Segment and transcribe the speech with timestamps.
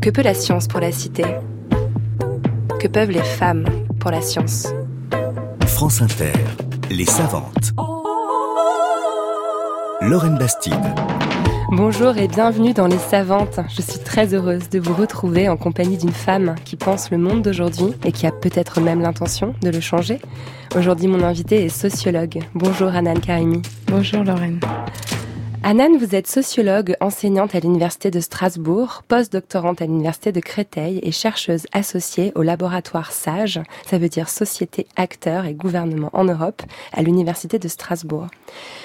[0.00, 1.24] Que peut la science pour la cité?
[2.80, 3.66] Que peuvent les femmes
[3.98, 4.66] pour la science?
[5.66, 6.32] France Inter,
[6.90, 7.72] les savantes.
[10.00, 10.72] Lorraine Bastide.
[11.70, 13.60] Bonjour et bienvenue dans Les Savantes.
[13.68, 17.42] Je suis très heureuse de vous retrouver en compagnie d'une femme qui pense le monde
[17.42, 20.18] d'aujourd'hui et qui a peut-être même l'intention de le changer.
[20.74, 22.38] Aujourd'hui, mon invité est sociologue.
[22.54, 23.60] Bonjour Anan Karimi.
[23.86, 24.60] Bonjour Lorraine.
[25.62, 31.12] Anan, vous êtes sociologue, enseignante à l'Université de Strasbourg, post-doctorante à l'Université de Créteil et
[31.12, 36.62] chercheuse associée au laboratoire SAGE, ça veut dire Société, Acteurs et Gouvernement en Europe,
[36.94, 38.28] à l'Université de Strasbourg.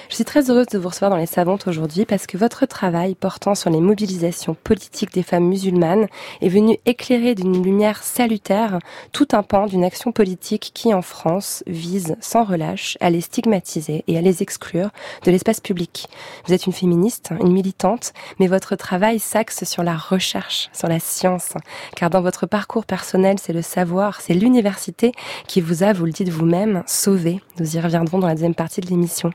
[0.10, 3.16] Je suis très heureuse de vous recevoir dans les savantes aujourd'hui parce que votre travail
[3.16, 6.08] portant sur les mobilisations politiques des femmes musulmanes
[6.42, 8.80] est venu éclairer d'une lumière salutaire
[9.14, 14.04] tout un pan d'une action politique qui, en France, vise sans relâche à les stigmatiser
[14.08, 14.90] et à les exclure
[15.24, 16.08] de l'espace public.
[16.46, 21.00] Vous êtes une féministe, une militante, mais votre travail s'axe sur la recherche, sur la
[21.00, 21.54] science,
[21.96, 25.12] car dans votre parcours personnel, c'est le savoir, c'est l'université
[25.48, 27.42] qui vous a, vous le dites vous-même, sauvé.
[27.60, 29.32] Nous y reviendrons dans la deuxième partie de l'émission.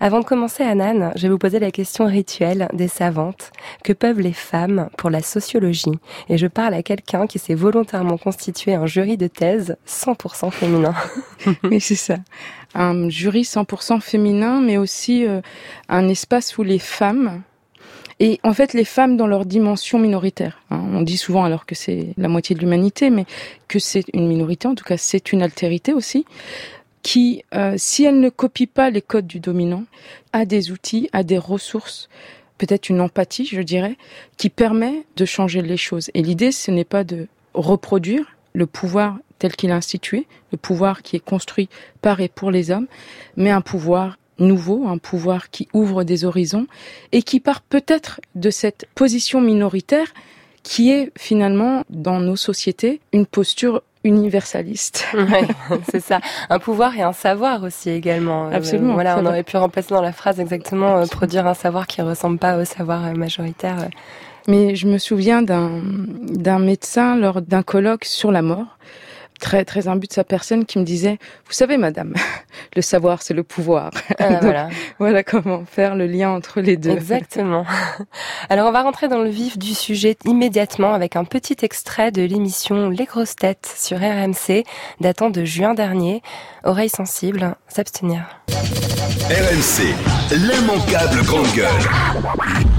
[0.00, 3.52] Avant de commencer, Anan, je vais vous poser la question rituelle des savantes.
[3.82, 5.98] Que peuvent les femmes pour la sociologie?
[6.28, 10.94] Et je parle à quelqu'un qui s'est volontairement constitué un jury de thèse 100% féminin.
[11.64, 12.16] oui, c'est ça.
[12.74, 15.40] Un jury 100% féminin, mais aussi euh,
[15.88, 17.42] un espace où les femmes
[18.20, 20.60] et en fait, les femmes dans leur dimension minoritaire.
[20.70, 23.26] Hein, on dit souvent, alors que c'est la moitié de l'humanité, mais
[23.66, 26.24] que c'est une minorité, en tout cas c'est une altérité aussi,
[27.04, 29.84] qui, euh, si elle ne copie pas les codes du dominant,
[30.32, 32.08] a des outils, a des ressources,
[32.58, 33.96] peut-être une empathie, je dirais,
[34.38, 36.10] qui permet de changer les choses.
[36.14, 41.02] Et l'idée, ce n'est pas de reproduire le pouvoir tel qu'il est institué, le pouvoir
[41.02, 41.68] qui est construit
[42.00, 42.86] par et pour les hommes,
[43.36, 46.66] mais un pouvoir nouveau, un pouvoir qui ouvre des horizons
[47.12, 50.12] et qui part peut-être de cette position minoritaire
[50.62, 55.06] qui est finalement dans nos sociétés une posture universaliste.
[55.90, 56.20] c'est ça.
[56.50, 58.48] Un pouvoir et un savoir aussi également.
[58.48, 58.94] Euh, Absolument.
[58.94, 62.38] voilà, on aurait pu remplacer dans la phrase exactement euh, produire un savoir qui ressemble
[62.38, 63.88] pas au savoir euh, majoritaire.
[64.46, 65.80] Mais je me souviens d'un
[66.22, 68.76] d'un médecin lors d'un colloque sur la mort
[69.40, 72.14] très très imbu de sa personne qui me disait vous savez madame
[72.76, 73.90] le savoir c'est le pouvoir.
[74.18, 74.68] Ah, voilà.
[74.98, 76.90] voilà comment faire le lien entre les deux.
[76.90, 77.64] Exactement.
[78.48, 82.22] Alors on va rentrer dans le vif du sujet immédiatement avec un petit extrait de
[82.22, 84.64] l'émission Les grosses têtes sur RMC
[85.00, 86.22] datant de juin dernier.
[86.64, 88.22] Oreilles sensibles s'abstenir.
[89.30, 89.94] RMC
[90.32, 92.73] l'immanquable grande gueule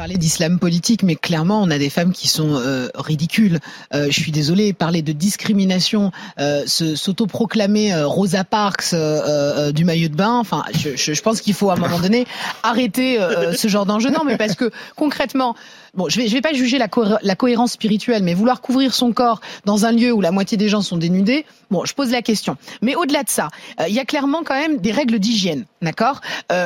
[0.00, 3.58] parler d'islam politique, mais clairement, on a des femmes qui sont euh, ridicules.
[3.92, 10.08] Euh, je suis désolée, parler de discrimination, euh, s'autoproclamer euh, Rosa Parks euh, du maillot
[10.08, 10.38] de bain.
[10.38, 12.26] Enfin, je, je, je pense qu'il faut à un moment donné
[12.62, 13.18] arrêter
[13.54, 14.08] ce genre d'enjeu.
[14.08, 15.54] Non, mais parce que concrètement,
[15.94, 16.88] bon, je vais, je vais pas juger la,
[17.22, 20.68] la cohérence spirituelle, mais vouloir couvrir son corps dans un lieu où la moitié des
[20.68, 22.56] gens sont dénudés, bon, je pose la question.
[22.82, 23.48] Mais au-delà de ça,
[23.86, 26.20] il y a clairement quand même des règles d'hygiène, d'accord?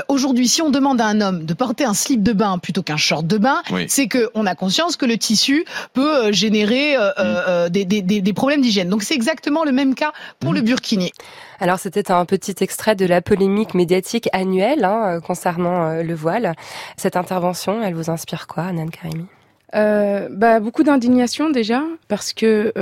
[0.09, 2.97] Aujourd'hui, si on demande à un homme de porter un slip de bain plutôt qu'un
[2.97, 7.11] short de bain, c'est que on a conscience que le tissu peut euh, générer euh,
[7.19, 7.71] euh, mm.
[7.71, 8.89] des, des, des, problèmes d'hygiène.
[8.89, 10.55] Donc c'est exactement le même cas pour mm.
[10.55, 11.13] le burkini.
[11.61, 16.55] Alors c'était un petit extrait de la polémique médiatique annuelle hein, concernant le voile.
[16.97, 19.27] Cette intervention, elle vous inspire quoi, Nan Karimi?
[19.75, 22.73] Euh, bah, Beaucoup d'indignation déjà, parce que...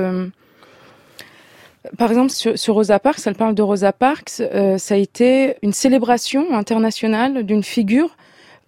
[1.99, 4.31] par exemple, sur, sur, Rosa Parks, elle parle de Rosa Parks,
[4.79, 8.17] ça a été une célébration internationale d'une figure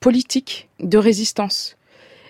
[0.00, 1.76] politique de résistance.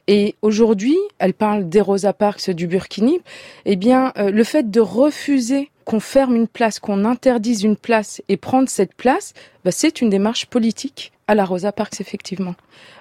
[0.06, 3.21] Et aujourd'hui, elle parle des Rosa Parks du Burkini.
[3.65, 8.22] Eh bien, euh, le fait de refuser qu'on ferme une place, qu'on interdise une place
[8.28, 9.33] et prendre cette place,
[9.65, 12.55] bah, c'est une démarche politique à la Rosa Parks, effectivement.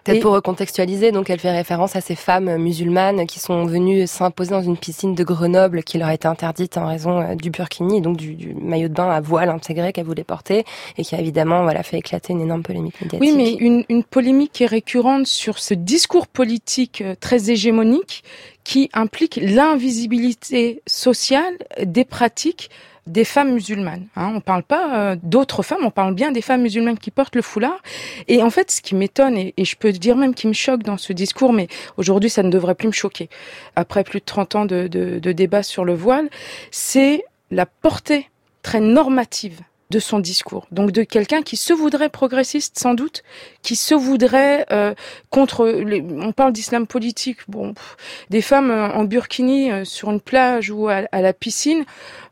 [0.03, 4.51] Peut-être pour recontextualiser, donc elle fait référence à ces femmes musulmanes qui sont venues s'imposer
[4.51, 8.01] dans une piscine de Grenoble qui leur a été interdite en raison euh, du burkini,
[8.01, 10.65] donc du, maillot de bain à voile intégré qu'elle voulait porter
[10.97, 13.21] et qui a évidemment voilà, fait éclater une énorme polémique médiatique.
[13.21, 18.23] Oui, mais une, une polémique qui est récurrente sur ce discours politique euh, très hégémonique
[18.63, 22.69] qui implique l'invisibilité sociale des pratiques
[23.07, 24.07] des femmes musulmanes.
[24.15, 24.31] Hein.
[24.35, 27.41] On parle pas euh, d'autres femmes, on parle bien des femmes musulmanes qui portent le
[27.41, 27.81] foulard.
[28.27, 30.97] Et en fait, ce qui m'étonne, et, je peux dire même qui me choque dans
[30.97, 31.67] ce discours, mais
[31.97, 33.29] aujourd'hui ça ne devrait plus me choquer,
[33.75, 36.29] après plus de 30 ans de, de, de débat sur le voile,
[36.71, 38.29] c'est la portée
[38.61, 39.61] très normative
[39.93, 40.65] de son discours.
[40.71, 43.23] Donc de quelqu'un qui se voudrait progressiste sans doute,
[43.61, 44.93] qui se voudrait euh,
[45.29, 45.67] contre.
[45.67, 47.37] Les, on parle d'islam politique.
[47.47, 47.73] Bon,
[48.29, 51.85] des femmes en burkini sur une plage ou à, la piscine.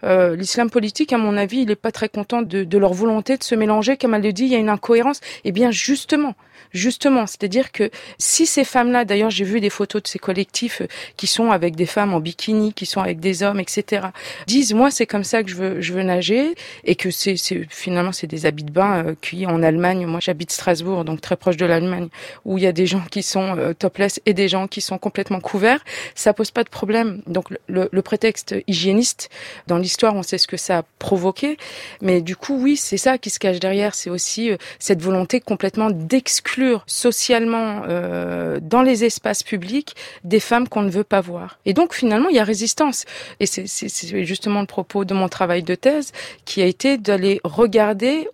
[0.03, 3.43] l'islam politique, à mon avis, il n'est pas très content de, de leur volonté de
[3.43, 3.97] se mélanger.
[3.97, 5.21] Comme elle le dit, il y a une incohérence.
[5.43, 6.35] Eh bien, justement,
[6.73, 7.27] justement.
[7.27, 10.87] C'est-à-dire que si ces femmes-là, d'ailleurs, j'ai vu des photos de ces collectifs euh,
[11.17, 14.07] qui sont avec des femmes en bikini, qui sont avec des hommes, etc.,
[14.47, 17.35] disent moi c'est comme ça que je veux, je veux nager et que c'est,
[17.69, 20.05] finalement c'est des habits de bain euh, qui en Allemagne.
[20.05, 22.07] Moi, j'habite Strasbourg, donc très proche de l'Allemagne,
[22.45, 24.97] où il y a des gens qui sont euh, topless et des gens qui sont
[24.97, 25.83] complètement couverts.
[26.15, 27.21] Ça pose pas de problème.
[27.27, 29.29] Donc le, le prétexte hygiéniste
[29.67, 31.57] dans l'histoire, on sait ce que ça a provoqué,
[32.01, 33.95] mais du coup, oui, c'est ça qui se cache derrière.
[33.95, 40.81] C'est aussi cette volonté complètement d'exclure socialement euh, dans les espaces publics des femmes qu'on
[40.81, 41.59] ne veut pas voir.
[41.65, 43.05] Et donc finalement, il y a résistance.
[43.39, 46.11] Et c'est justement le propos de mon travail de thèse
[46.45, 48.27] qui a été d'aller regarder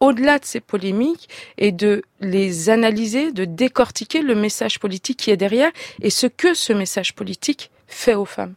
[0.00, 5.36] au-delà de ces polémiques et de les analyser, de décortiquer le message politique qui est
[5.36, 5.72] derrière
[6.02, 8.54] et ce que ce message politique fait aux femmes.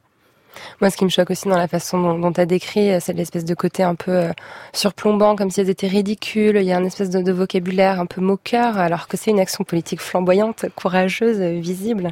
[0.80, 3.13] Moi, ce qui me choque aussi dans la façon dont tu as décrit, euh, c'est
[3.13, 4.31] l'espèce de côté un peu euh,
[4.74, 6.57] surplombant, comme si elles étaient ridicules.
[6.57, 9.63] Il y a un espèce de, vocabulaire un peu moqueur, alors que c'est une action
[9.63, 12.09] politique flamboyante, courageuse, visible.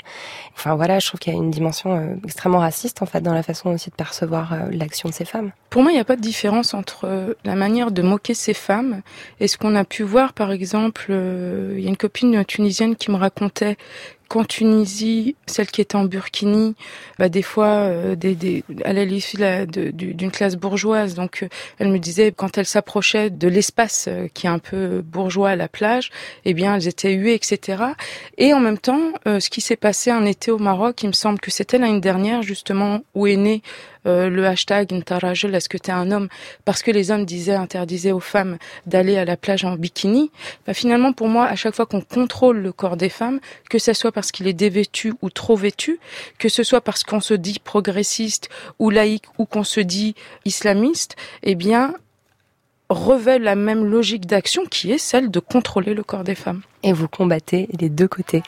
[0.56, 3.34] Enfin voilà, je trouve qu'il y a une dimension euh, extrêmement raciste en fait dans
[3.34, 5.52] la façon aussi de percevoir l'action de ces femmes.
[5.70, 9.02] Pour moi, il n'y a pas de différence entre la manière de moquer ces femmes
[9.40, 13.12] et ce qu'on a pu voir, par exemple, il y a une copine tunisienne qui
[13.12, 13.78] me racontait
[14.30, 16.76] qu'en Tunisie, celle qui était en burkini,
[17.18, 19.38] bah, des fois, euh, des, des, elle est issue
[19.68, 21.16] d'une classe bourgeoise.
[21.16, 21.50] Donc, euh,
[21.80, 25.56] elle me disait, quand elle s'approchait de l'espace euh, qui est un peu bourgeois à
[25.56, 26.12] la plage,
[26.46, 27.84] eh bien, elles étaient huées, etc.
[28.38, 31.40] Et en même temps, ce qui s'est passé un été au Maroc, il me semble
[31.40, 33.64] que c'était l'année dernière, justement, où est né
[34.10, 36.28] euh, le hashtag Ntarajel, est-ce que tu es un homme?
[36.66, 40.32] Parce que les hommes disaient, interdisaient aux femmes d'aller à la plage en bikini.
[40.66, 43.40] Bah, finalement, pour moi, à chaque fois qu'on contrôle le corps des femmes,
[43.70, 46.00] que ce soit parce qu'il est dévêtu ou trop vêtu,
[46.38, 50.16] que ce soit parce qu'on se dit progressiste ou laïque ou qu'on se dit
[50.46, 51.94] islamiste, eh bien,
[52.90, 56.62] revêt la même logique d'action qui est celle de contrôler le corps des femmes.
[56.84, 58.42] Et vous combattez les deux côtés.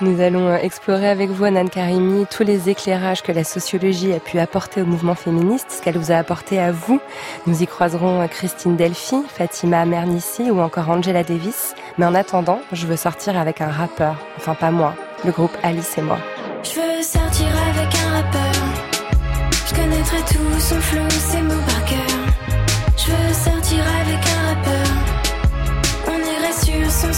[0.00, 4.20] Nous allons euh, explorer avec vous, Anan Karimi, tous les éclairages que la sociologie a
[4.20, 7.00] pu apporter au mouvement féministe, ce qu'elle vous a apporté à vous.
[7.48, 11.74] Nous y croiserons euh, Christine Delphi, Fatima Mernissi ou encore Angela Davis.
[11.98, 14.14] Mais en attendant, je veux sortir avec un rappeur.
[14.36, 16.18] Enfin, pas moi, le groupe Alice et moi.
[16.62, 18.62] Je veux sortir avec un rappeur.
[19.66, 22.18] Je connaîtrai tout son flow, ses mots par cœur.
[22.96, 24.86] Je veux sortir avec un rappeur.
[26.06, 27.12] On irait sur son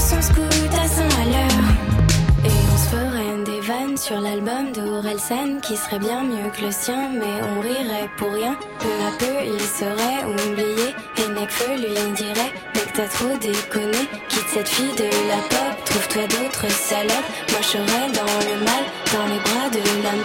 [0.00, 1.68] son scoot à 100 à l'heure.
[2.44, 6.72] Et on se ferait des vannes sur l'album d'Orelsan qui serait bien mieux que le
[6.72, 8.56] sien, mais on rirait pour rien.
[8.78, 10.88] Peu à peu, il serait oublié.
[11.18, 14.02] Et Necfeu lui dirait Mec, t'as trop déconné.
[14.28, 17.30] Quitte cette fille de la pop, trouve-toi d'autres salopes.
[17.50, 20.24] Moi, je serais dans le mal, dans les bras de l'homme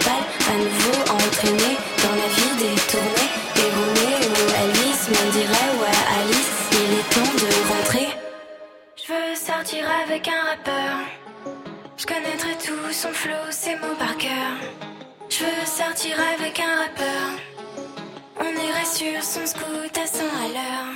[0.52, 1.70] à nouveau entraîné
[2.02, 3.28] dans la vie détournée.
[3.60, 5.75] Et Roméo Elvis me dirait
[9.66, 10.96] sortir avec un rappeur.
[11.96, 14.52] Je connaîtrai tout son flow, ses mots par cœur.
[15.28, 17.26] Je veux sortir avec un rappeur.
[18.38, 20.92] On irait sur son scoot à 100 à l'heure.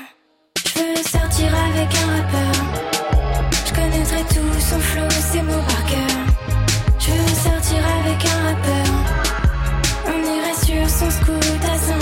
[0.56, 2.54] Je veux sortir avec un rappeur.
[3.66, 6.16] Je connaîtrai tout son flow, ses mots par cœur.
[7.00, 8.88] Je veux sortir avec un rappeur.
[10.06, 11.99] On irait sur son scoot à 100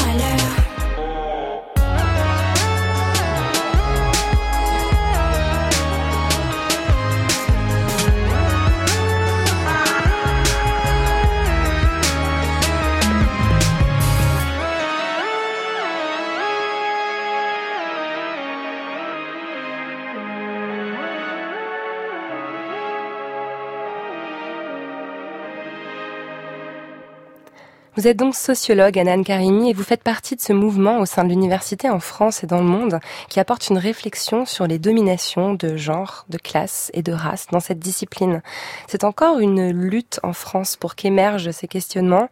[27.99, 31.25] Vous êtes donc sociologue, Anan Karimi, et vous faites partie de ce mouvement au sein
[31.25, 35.55] de l'université en France et dans le monde qui apporte une réflexion sur les dominations
[35.55, 38.41] de genre, de classe et de race dans cette discipline.
[38.87, 42.29] C'est encore une lutte en France pour qu'émergent ces questionnements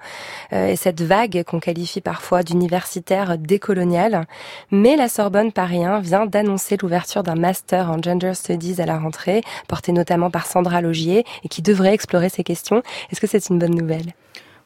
[0.53, 4.29] euh, et cette vague qu'on qualifie parfois d'universitaire décoloniale.
[4.71, 9.01] Mais la Sorbonne Paris 1 vient d'annoncer l'ouverture d'un master en gender studies à la
[9.01, 12.85] rentrée, porté notamment par Sandra Logier et qui devrait explorer ces questions.
[13.11, 14.15] Est-ce que c'est une bonne nouvelle?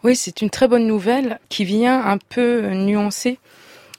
[0.02, 3.38] Oui, c'est une très bonne nouvelle qui vient un peu nuancer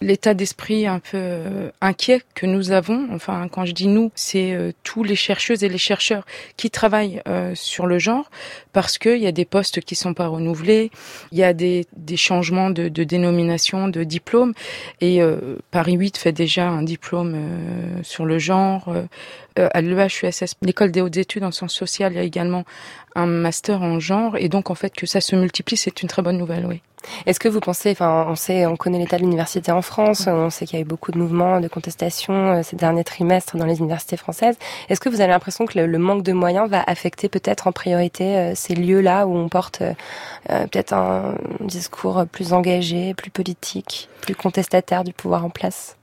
[0.01, 3.08] l'état d'esprit un peu euh, inquiet que nous avons.
[3.12, 6.25] Enfin, quand je dis nous, c'est euh, tous les chercheuses et les chercheurs
[6.58, 8.29] qui travaillent euh, sur le genre,
[8.74, 10.91] parce qu'il y a des postes qui sont pas renouvelés,
[11.31, 14.53] il y a des, des changements de, de dénomination, de diplôme,
[15.00, 15.22] et
[15.70, 17.36] Paris 8 fait déjà un diplôme
[18.01, 18.93] sur le genre.
[19.58, 22.63] À l'EHUSS, l'école des hautes études en sciences sociales, il y a également
[23.15, 26.22] un master en genre, et donc en fait que ça se multiplie, c'est une très
[26.22, 26.81] bonne nouvelle, oui.
[27.25, 30.50] Est-ce que vous pensez, enfin, on sait, on connaît l'état de l'université en France, on
[30.50, 33.65] sait qu'il y a eu beaucoup de mouvements, de contestations euh, ces derniers trimestres dans
[33.65, 34.58] les universités françaises.
[34.89, 38.38] Est-ce que vous avez l'impression que le, manque de moyens va affecter peut-être en priorité
[38.38, 44.36] euh, ces lieux-là où on porte euh, peut-être un discours plus engagé, plus politique, plus
[44.36, 45.98] contestataire du pouvoir en place?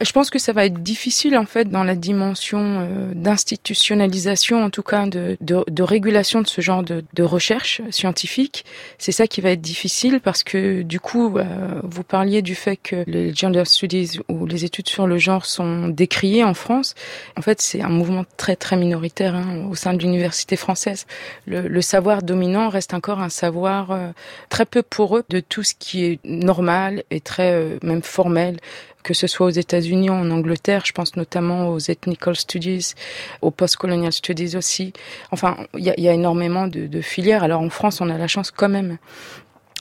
[0.00, 4.70] Je pense que ça va être difficile en fait dans la dimension euh, d'institutionnalisation, en
[4.70, 8.64] tout cas de, de, de, régulation de ce genre de, de recherche scientifique.
[8.98, 12.76] C'est ça qui va être difficile parce que du coup, euh, vous parliez du fait
[12.76, 16.94] que les gender studies ou les études sur le genre sont décriées en France.
[17.36, 21.06] En fait, c'est un mouvement très très minoritaire hein, au sein de l'université française.
[21.46, 24.10] Le, le, savoir dominant reste encore un savoir euh,
[24.48, 28.58] très peu poreux de tout ce qui est normal et très même formel
[29.02, 30.82] que ce soit aux États-Unis en Angleterre.
[30.84, 32.94] Je pense notamment aux Ethnical Studies,
[33.42, 34.92] aux Post-Colonial Studies aussi.
[35.30, 37.42] Enfin, il y a, énormément de, filières.
[37.42, 38.98] Alors en France, on a la chance quand même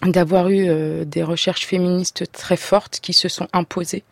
[0.06, 4.04] d'avoir eu euh, des recherches féministes très fortes qui se sont imposées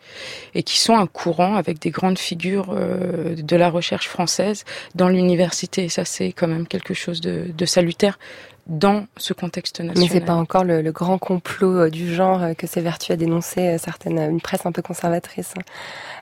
[0.54, 4.64] et qui sont un courant avec des grandes figures euh, de la recherche française
[4.96, 5.84] dans l'université.
[5.84, 8.18] Et ça, c'est quand même quelque chose de salutaire
[8.66, 10.08] dans ce contexte national.
[10.08, 13.16] Mais c'est pas encore le, le, grand complot euh, du genre euh, que s'évertue à
[13.16, 15.54] dénoncer euh, certaines, une presse un peu conservatrice.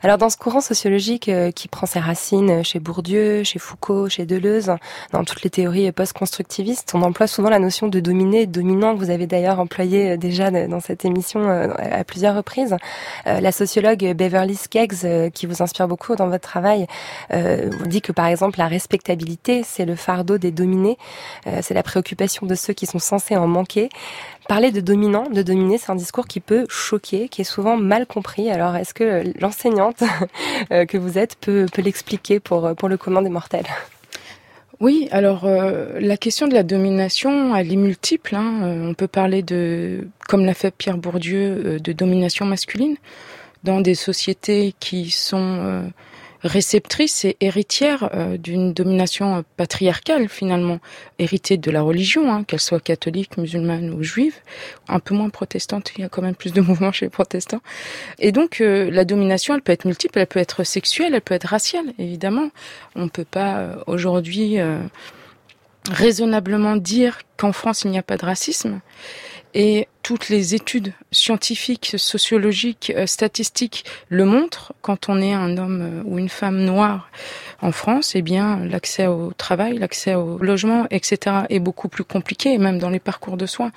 [0.02, 4.70] Alors dans ce courant sociologique qui prend ses racines chez Bourdieu, chez Foucault, chez Deleuze,
[5.12, 9.08] dans toutes les théories post-constructivistes, on emploie souvent la notion de dominé dominant que vous
[9.08, 12.76] avez d'ailleurs employé déjà dans cette émission à plusieurs reprises.
[13.24, 16.86] La sociologue Beverly Skeggs, qui vous inspire beaucoup dans votre travail,
[17.30, 20.98] vous dit que par exemple la respectabilité, c'est le fardeau des dominés,
[21.62, 23.88] c'est la préoccupation de ceux qui sont censés en manquer.
[24.48, 28.06] Parler de dominant, de dominer, c'est un discours qui peut choquer, qui est souvent mal
[28.06, 28.50] compris.
[28.50, 30.02] Alors, est-ce que l'enseignante
[30.72, 33.66] euh, que vous êtes peut, peut l'expliquer pour, pour le commun des mortels?
[34.80, 38.34] Oui, alors euh, la question de la domination, elle est multiple.
[38.34, 38.62] Hein.
[38.64, 42.96] Euh, on peut parler de, comme l'a fait Pierre Bourdieu, de domination masculine
[43.62, 45.90] dans des sociétés qui sont
[46.44, 50.78] réceptrice et héritière euh, d'une domination euh, patriarcale finalement,
[51.18, 54.36] héritée de la religion, hein, qu'elle soit catholique, musulmane ou juive,
[54.88, 57.62] un peu moins protestante, il y a quand même plus de mouvements chez les protestants.
[58.18, 61.34] Et donc euh, la domination, elle peut être multiple, elle peut être sexuelle, elle peut
[61.34, 62.50] être raciale, évidemment.
[62.94, 64.58] On ne peut pas aujourd'hui
[65.90, 68.80] raisonnablement dire qu'en France il n'y a pas de racisme.
[69.54, 74.74] Et toutes les études scientifiques, sociologiques, euh, statistiques le montrent.
[74.82, 77.08] Quand on est un homme euh, ou une femme noire
[77.62, 82.58] en France, eh bien, l'accès au travail, l'accès au logement, etc., est beaucoup plus compliqué,
[82.58, 83.70] même dans les parcours de soins.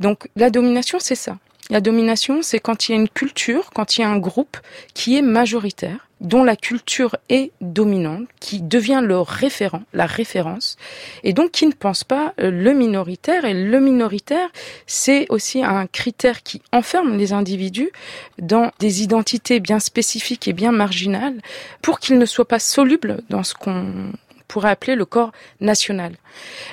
[0.00, 1.38] Donc, la domination, c'est ça.
[1.70, 4.56] La domination, c'est quand il y a une culture, quand il y a un groupe
[4.92, 10.76] qui est majoritaire, dont la culture est dominante, qui devient le référent, la référence,
[11.22, 13.44] et donc qui ne pense pas euh, le minoritaire.
[13.44, 14.48] Et le minoritaire,
[14.86, 17.90] c'est aussi un critère qui enferme les individus
[18.38, 21.40] dans des identités bien spécifiques et bien marginales
[21.82, 24.12] pour qu'ils ne soient pas solubles dans ce qu'on
[24.50, 25.30] pourrait appeler le corps
[25.60, 26.16] national.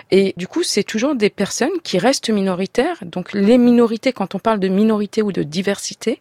[0.10, 2.98] Et du coup, c'est toujours des personnes qui restent minoritaires.
[3.04, 6.20] Donc les minorités, quand on parle de minorité ou de diversité,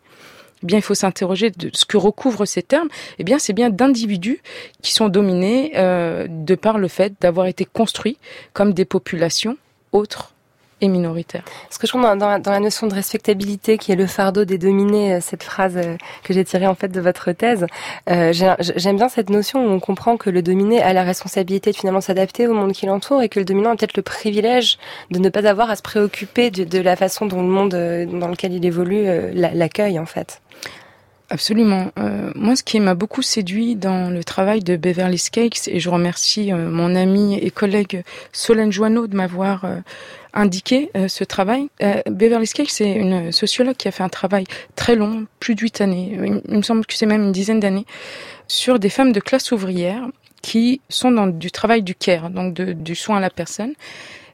[0.63, 2.89] eh bien, il faut s'interroger de ce que recouvrent ces termes.
[3.19, 4.43] Eh bien, c'est bien d'individus
[4.83, 8.19] qui sont dominés euh, de par le fait d'avoir été construits
[8.53, 9.57] comme des populations
[9.93, 10.36] autres
[10.81, 11.43] et minoritaire.
[11.71, 14.59] Ce que je trouve dans, dans, la notion de respectabilité, qui est le fardeau des
[14.59, 17.67] dominés, euh, cette phrase euh, que j'ai tirée en fait de votre thèse,
[18.11, 21.77] euh, j'aime bien cette notion où on comprend que le dominé a la responsabilité de
[21.77, 24.79] finalement s'adapter au monde qui l'entoure et que le dominant a peut-être le privilège
[25.11, 28.29] de ne pas avoir à se préoccuper de, de, la façon dont le monde dans
[28.29, 30.41] lequel il évolue l'accueille en fait.
[31.29, 31.91] Absolument.
[31.99, 35.91] Euh, moi, ce qui m'a beaucoup séduit dans le travail de Beverly Skakes, et je
[35.91, 39.79] remercie euh, mon ami et collègue Solène Joanneau de m'avoir euh,
[40.35, 41.69] indiqué euh, ce travail.
[42.09, 44.45] Beverly Skakes, c'est une sociologue qui a fait un travail
[44.77, 46.17] très long, plus de huit années,
[46.49, 47.87] il, me semble que c'est même une dizaine d'années,
[48.47, 50.07] sur des femmes de classe ouvrière
[50.43, 53.73] qui sont dans du travail du care, donc du soin à la personne,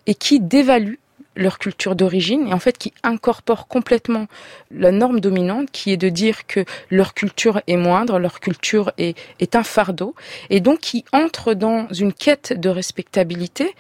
[0.07, 0.99] et qui dévaluent
[1.35, 4.27] leur culture d'origine et en fait qui incorporent complètement
[4.71, 9.17] la norme dominante qui est de dire que leur culture est moindre, leur culture est,
[9.41, 10.15] est un fardeau
[10.51, 13.75] et donc qui entrent dans une quête de respectabilité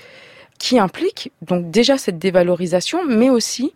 [0.58, 3.72] qui implique donc déjà cette dévalorisation mais aussi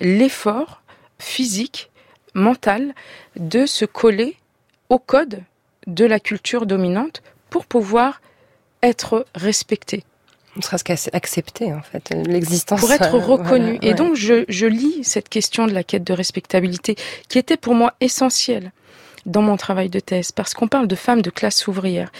[0.00, 0.82] l'effort
[1.18, 1.90] physique,
[2.34, 2.94] mental
[3.36, 4.36] de se coller
[4.88, 5.42] au code
[5.86, 8.20] de la culture dominante pour pouvoir
[8.82, 10.04] être respecté
[10.56, 12.80] ne serait-ce qu'accepter en fait l'existence.
[12.80, 13.78] Pour être euh, reconnu.
[13.82, 16.96] et donc je, je lis cette question de la quête de respectabilité
[17.28, 18.72] qui était pour moi essentielle
[19.26, 22.10] dans mon travail de thèse parce qu'on parle de femmes de classe ouvrière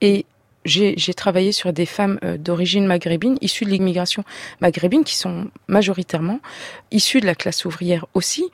[0.00, 0.26] et
[0.64, 4.22] j'ai travaillé sur des femmes euh, d'origine maghrébine, issues de l'immigration
[4.60, 6.40] maghrébine, qui sont majoritairement
[6.90, 8.44] issues de la classe ouvrière aussi.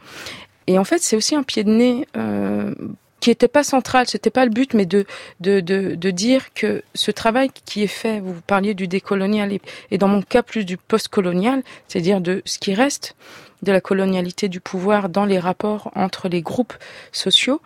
[0.66, 2.74] Et en fait, c'est aussi un pied de nez euh,
[3.20, 5.06] qui n'était pas central, c'était pas le but, mais de,
[5.40, 9.60] de, de, de, dire que ce travail qui est fait, vous parliez du décolonial et,
[9.90, 13.16] et dans mon cas plus du postcolonial, c'est-à-dire de ce qui reste
[13.62, 16.74] de la colonialité du pouvoir dans les rapports entre les groupes
[17.12, 17.60] sociaux,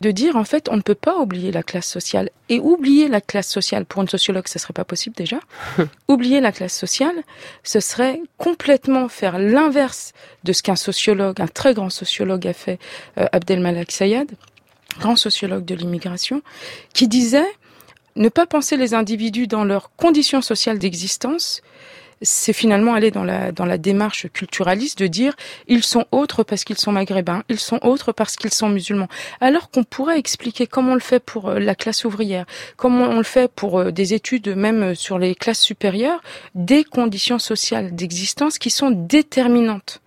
[0.00, 2.30] de dire en fait on ne peut pas oublier la classe sociale.
[2.48, 5.40] Et oublier la classe sociale pour une sociologue ce serait pas possible déjà.
[6.08, 7.16] Oublier la classe sociale
[7.64, 10.12] ce serait complètement faire l'inverse
[10.44, 12.78] de ce qu'un sociologue un très grand sociologue a fait
[13.18, 14.30] euh, Abdelmalek Sayed
[14.98, 16.42] grand sociologue de l'immigration,
[16.92, 17.46] qui disait
[18.16, 21.62] ne pas penser les individus dans leurs conditions sociales d'existence,
[22.22, 25.34] c'est finalement aller dans la, dans la démarche culturaliste de dire
[25.66, 29.08] ils sont autres parce qu'ils sont maghrébins, ils sont autres parce qu'ils sont musulmans.
[29.40, 32.44] Alors qu'on pourrait expliquer comment on le fait pour euh, la classe ouvrière,
[32.76, 36.20] comment on le fait pour euh, des études même euh, sur les classes supérieures,
[36.54, 40.00] des conditions sociales d'existence qui sont déterminantes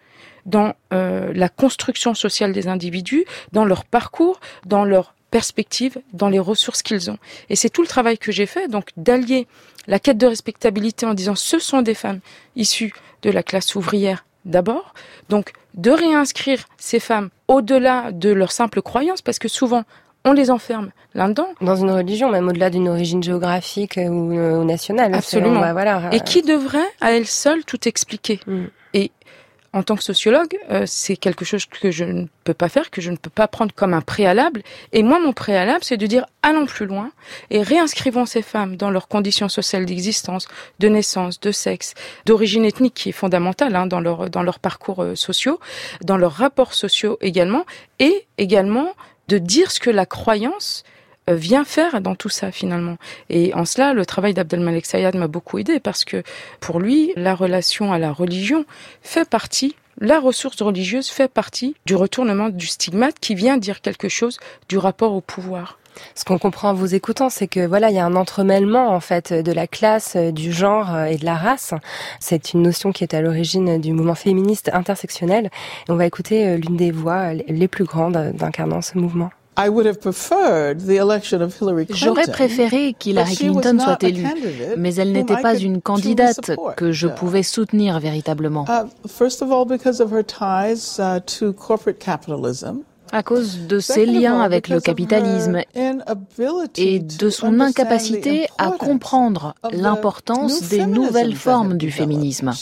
[0.46, 6.40] dans euh, la construction sociale des individus, dans leur parcours, dans leur perspective, dans les
[6.40, 7.18] ressources qu'ils ont.
[7.50, 9.48] Et c'est tout le travail que j'ai fait, donc d'allier
[9.88, 12.20] la quête de respectabilité en disant ce sont des femmes
[12.56, 14.94] issues de la classe ouvrière d'abord,
[15.30, 19.84] donc de réinscrire ces femmes au-delà de leur simple croyance, parce que souvent
[20.26, 21.48] on les enferme là-dedans.
[21.62, 25.16] Dans une religion, même au-delà d'une origine géographique ou, euh, nationale.
[25.16, 25.60] Absolument.
[25.60, 26.10] Bah, voilà.
[26.12, 28.40] Et qui devrait, à elle seule, tout expliquer.
[28.46, 28.66] Mm.
[28.94, 29.12] Et
[29.74, 33.02] en tant que sociologue, euh, c'est quelque chose que je ne peux pas faire, que
[33.02, 34.64] je ne peux pas prendre comme un préalable.
[34.92, 37.12] Et moi, mon préalable, c'est de dire allons plus loin
[37.50, 40.48] et réinscrivons ces femmes dans leurs conditions sociales d'existence,
[40.80, 41.94] de naissance, de sexe,
[42.26, 45.60] d'origine ethnique, qui est fondamentale hein, dans leur dans leurs parcours euh, sociaux,
[46.04, 47.66] dans leurs rapports sociaux également,
[48.00, 48.94] et également
[49.30, 50.84] de dire ce que la croyance
[51.36, 52.98] vient faire dans tout ça finalement.
[53.30, 56.24] Et en cela, le travail d'Abdelmalek Sayad m'a beaucoup aidé parce que
[56.60, 58.66] pour lui, la relation à la religion
[59.02, 64.10] fait partie la ressource religieuse fait partie du retournement du stigmate qui vient dire quelque
[64.10, 65.78] chose du rapport au pouvoir.
[66.16, 69.00] Ce qu'on comprend en vous écoutant, c'est que voilà, il y a un entremêlement en
[69.00, 71.74] fait de la classe, du genre et de la race.
[72.20, 75.52] C'est une notion qui est à l'origine du mouvement féministe intersectionnel.
[75.88, 79.30] Et on va écouter euh, l'une des voix les plus grandes d'incarnant ce mouvement.
[81.90, 84.28] J'aurais préféré qu'Hillary Clinton soit élue,
[84.78, 88.66] mais elle n'était pas une candidate que je pouvais soutenir véritablement.
[88.66, 88.88] Uh,
[92.62, 92.68] uh,
[93.14, 95.60] à cause de ses liens avec le capitalisme
[96.78, 102.54] et de son incapacité à comprendre l'importance des nouvelles formes du féminisme.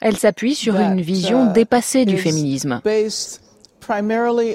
[0.00, 2.80] Elle s'appuie sur une vision uh, dépassée du féminisme,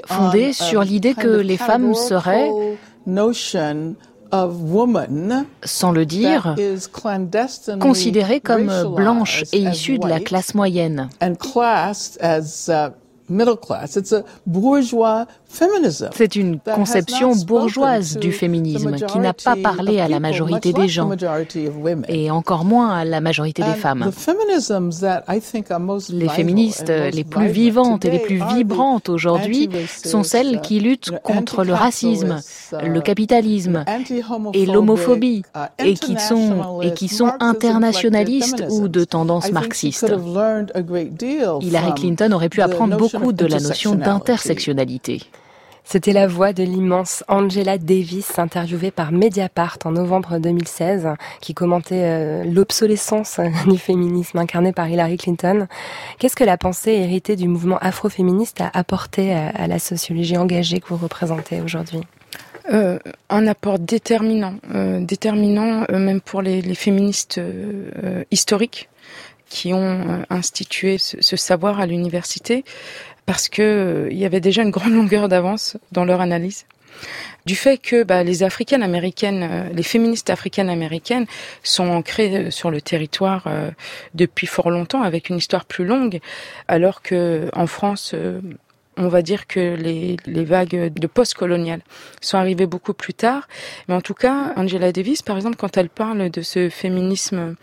[0.06, 2.50] fondée sur l'idée que les femmes seraient
[5.64, 6.54] sans le dire,
[7.80, 11.08] considérées comme blanches et issues de la classe moyenne.
[16.12, 21.10] C'est une conception bourgeoise du féminisme qui n'a pas parlé à la majorité des gens
[22.08, 24.10] et encore moins à la majorité des femmes.
[26.10, 29.68] Les féministes les plus vivantes et les plus vibrantes aujourd'hui
[30.04, 32.40] sont celles qui luttent contre le racisme,
[32.72, 33.84] uh, le capitalisme
[34.52, 40.12] et l'homophobie uh, et qui sont, et qui sont internationalistes ou de tendance marxiste.
[41.60, 45.22] Hillary Clinton aurait pu apprendre beaucoup de la notion d'intersectionnalité.
[45.88, 52.02] C'était la voix de l'immense Angela Davis, interviewée par Mediapart en novembre 2016, qui commentait
[52.02, 55.68] euh, l'obsolescence du féminisme incarné par Hillary Clinton.
[56.18, 60.88] Qu'est-ce que la pensée héritée du mouvement afroféministe a apporté à, la sociologie engagée que
[60.88, 62.00] vous représentez aujourd'hui?
[62.72, 62.98] Euh,
[63.30, 67.40] un apport déterminant, euh, déterminant même pour les, féministes
[68.32, 68.88] historiques
[69.48, 72.64] qui ont institué ce savoir à l'université
[73.26, 76.66] parce que euh, il y avait déjà une grande longueur d'avance dans leur analyse
[77.44, 81.26] du fait que bah, les africaines américaines, euh, les féministes africaines américaines
[81.62, 83.48] sont ancrées euh, sur le territoire
[84.14, 86.20] depuis fort longtemps avec une histoire plus longue,
[86.68, 88.14] alors que en France,
[88.96, 91.82] on va dire que les, les vagues de post-coloniales
[92.20, 93.48] sont arrivées beaucoup plus tard.
[93.88, 97.56] Mais en tout cas, Angela Davis, par exemple, quand elle parle de ce féminisme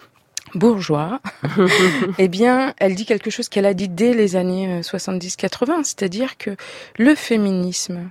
[0.55, 1.21] bourgeois,
[2.17, 6.37] eh bien, elle dit quelque chose qu'elle a dit dès les années 70-80, euh, c'est-à-dire
[6.37, 6.55] que
[6.97, 8.09] le féminisme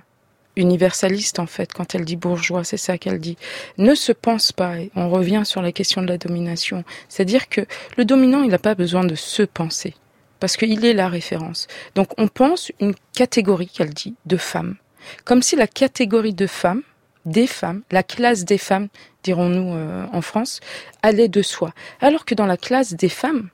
[0.55, 3.37] universaliste, en fait, quand elle dit bourgeois, c'est ça qu'elle dit,
[3.77, 7.61] ne se pense pas, et on revient sur la question de la domination, c'est-à-dire que
[7.97, 9.95] le dominant, il n'a pas besoin de se penser,
[10.39, 11.67] parce qu'il est la référence.
[11.95, 14.75] Donc, on pense une catégorie, qu'elle dit, de femmes,
[15.23, 16.83] comme si la catégorie de femmes,
[17.25, 18.89] des femmes, la classe des femmes,
[19.23, 20.59] dirons-nous euh, en France,
[21.01, 21.73] allait de soi.
[22.01, 23.49] Alors que dans la classe des femmes,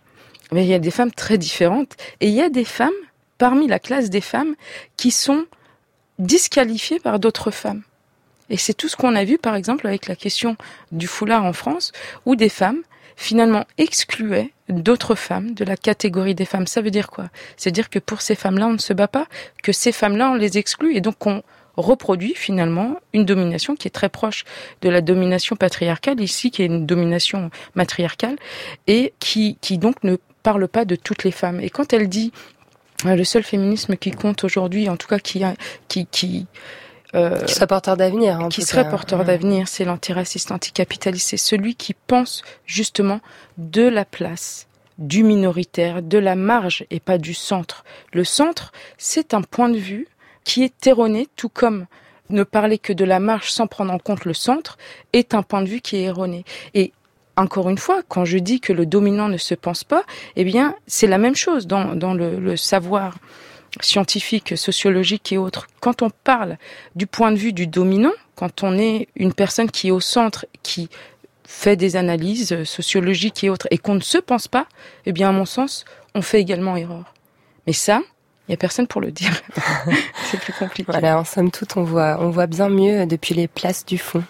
[0.51, 2.89] il y a des femmes très différentes et il y a des femmes
[3.37, 4.55] parmi la classe des femmes
[4.97, 5.45] qui sont
[6.17, 7.83] disqualifiées par d'autres femmes.
[8.49, 10.57] Et c'est tout ce qu'on a vu par exemple avec la question
[10.91, 11.91] du foulard en France
[12.25, 12.81] où des femmes
[13.15, 16.67] finalement excluaient d'autres femmes de la catégorie des femmes.
[16.67, 17.29] Ça veut dire quoi?
[17.57, 19.27] C'est dire que pour ces femmes-là, on ne se bat pas,
[19.61, 21.43] que ces femmes-là, on les exclut et donc on
[21.77, 24.43] reproduit finalement une domination qui est très proche
[24.81, 28.35] de la domination patriarcale ici, qui est une domination matriarcale
[28.87, 31.59] et qui, qui donc ne parle pas de toutes les femmes.
[31.59, 32.31] Et quand elle dit
[33.05, 35.43] euh, le seul féminisme qui compte aujourd'hui, en tout cas qui
[35.87, 36.47] qui qui
[37.15, 38.47] euh, qui serait porteur d'avenir.
[38.49, 43.19] Qui serait porteur d'avenir, c'est l'antiraciste, anticapitaliste, c'est celui qui pense justement
[43.57, 44.67] de la place
[44.99, 47.83] du minoritaire, de la marge et pas du centre.
[48.13, 50.07] Le centre, c'est un point de vue
[50.49, 51.85] qui est erroné, tout comme
[52.31, 54.79] ne parler que de la marche sans prendre en compte le centre
[55.13, 56.43] est un point de vue qui est erroné.
[56.73, 56.91] Et
[57.37, 60.03] encore une fois, quand je dis que le dominant ne se pense pas,
[60.35, 63.19] eh bien, c'est la même chose dans, dans le, le, savoir
[63.79, 65.67] scientifique, sociologique et autres.
[65.81, 66.57] Quand on parle
[66.95, 70.47] du point de vue du dominant, quand on est une personne qui est au centre,
[70.63, 70.89] qui
[71.45, 74.65] fait des analyses sociologiques et autres, et qu'on ne se pense pas,
[75.05, 75.85] eh bien, à mon sens,
[76.15, 77.13] on fait également erreur.
[77.67, 78.01] Mais ça,
[78.49, 79.31] il y a personne pour le dire.
[80.31, 80.91] c'est plus compliqué.
[80.91, 84.23] Voilà, en somme toute, on voit, on voit bien mieux depuis les places du fond.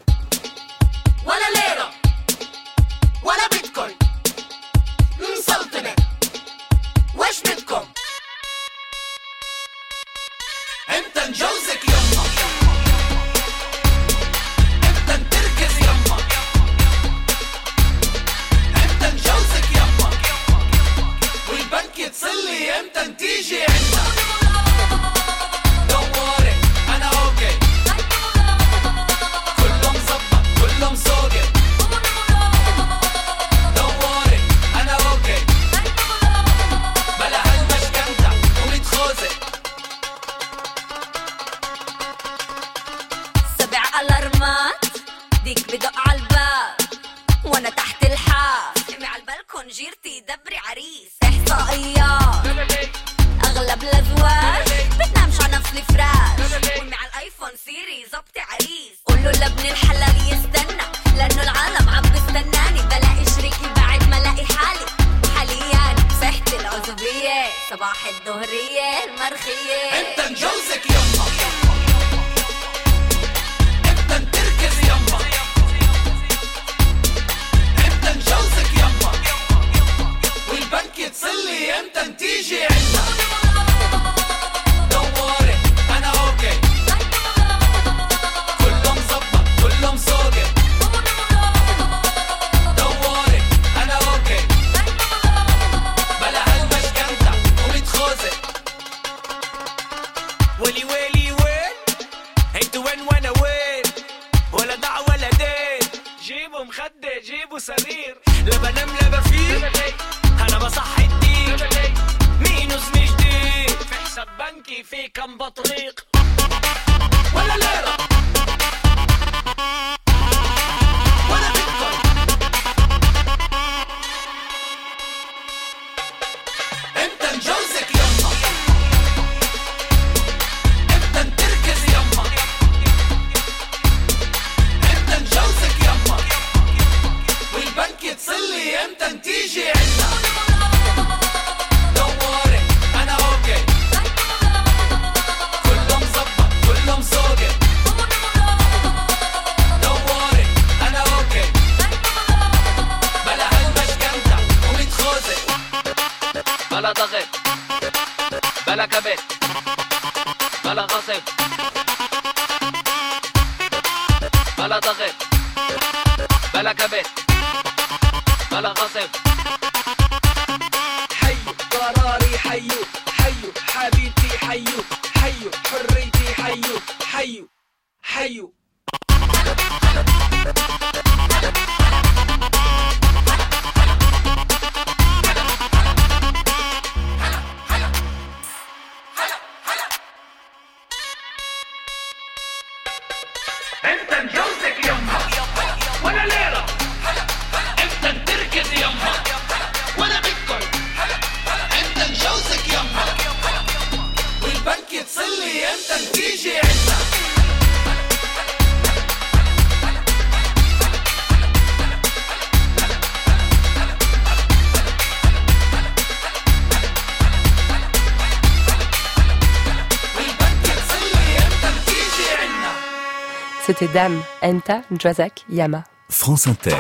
[223.83, 225.83] C'était Dame, Enta, Djazak, Yama.
[226.09, 226.77] France Inter.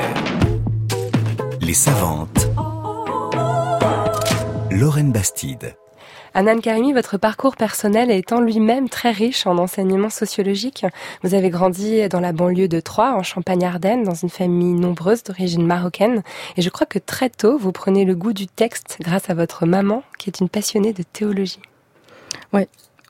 [1.60, 2.46] Les savantes.
[4.70, 5.74] Lorraine Bastide.
[6.34, 10.86] Anan Karimi, votre parcours personnel est en lui-même très riche en enseignements sociologiques.
[11.24, 15.66] Vous avez grandi dans la banlieue de Troyes, en Champagne-Ardenne, dans une famille nombreuse d'origine
[15.66, 16.22] marocaine.
[16.56, 19.66] Et je crois que très tôt, vous prenez le goût du texte grâce à votre
[19.66, 21.62] maman, qui est une passionnée de théologie.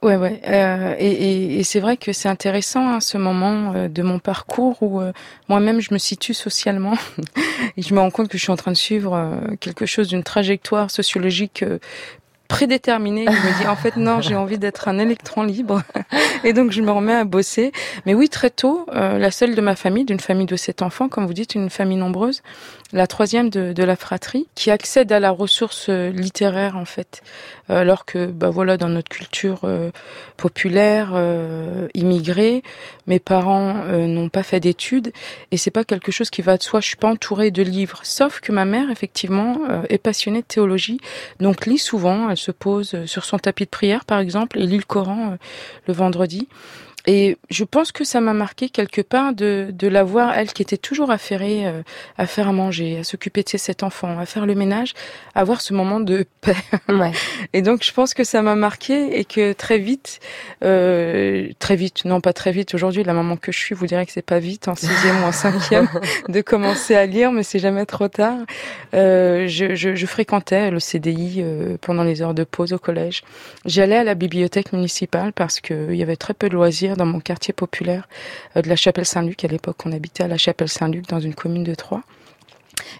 [0.02, 0.40] Ouais, ouais.
[0.48, 5.00] Euh, et c'est vrai que c'est intéressant hein, ce moment euh, de mon parcours où
[5.00, 5.12] euh,
[5.48, 6.94] moi-même je me situe socialement
[7.76, 10.08] et je me rends compte que je suis en train de suivre euh, quelque chose
[10.08, 11.64] d'une trajectoire sociologique
[12.52, 13.24] prédéterminée.
[13.24, 15.82] Je me dis en fait non, j'ai envie d'être un électron libre
[16.44, 17.72] et donc je me remets à bosser.
[18.04, 21.08] Mais oui, très tôt, euh, la seule de ma famille, d'une famille de sept enfants,
[21.08, 22.42] comme vous dites, une famille nombreuse,
[22.92, 27.22] la troisième de, la fratrie, qui accède à la ressource euh, littéraire en fait,
[27.70, 29.60] Euh, alors que bah voilà dans notre culture
[30.36, 31.08] populaire,
[31.94, 32.62] immigrée,
[33.06, 35.12] mes parents n'ont pas fait d'études
[35.52, 36.80] et c'est pas quelque chose qui va de soi.
[36.80, 40.98] Je suis pas entourée de livres, sauf que ma mère effectivement est passionnée de théologie,
[41.40, 42.28] donc lit souvent.
[42.42, 45.36] Se pose euh, sur son tapis de prière par exemple et lit le Coran euh,
[45.86, 46.48] le vendredi.
[47.06, 50.62] Et je pense que ça m'a marqué quelque part de, de la voir, elle qui
[50.62, 51.82] était toujours affairée euh,
[52.16, 54.94] à faire à manger, à s'occuper de ses sept enfants, à faire le ménage,
[55.34, 56.56] avoir ce moment de paix.
[56.88, 57.12] Ouais.
[57.52, 60.20] Et donc je pense que ça m'a marqué et que très vite,
[60.62, 64.06] euh, très vite, non pas très vite, aujourd'hui la maman que je suis vous dirait
[64.06, 65.88] que c'est pas vite en sixième ou en cinquième
[66.28, 68.38] de commencer à lire, mais c'est jamais trop tard.
[68.94, 73.22] Euh, je, je, je fréquentais le CDI euh, pendant les heures de pause au collège.
[73.64, 77.20] J'allais à la bibliothèque municipale parce qu'il y avait très peu de loisirs dans mon
[77.20, 78.08] quartier populaire
[78.56, 79.44] euh, de la Chapelle Saint-Luc.
[79.44, 82.02] À l'époque, on habitait à la Chapelle Saint-Luc dans une commune de Troyes.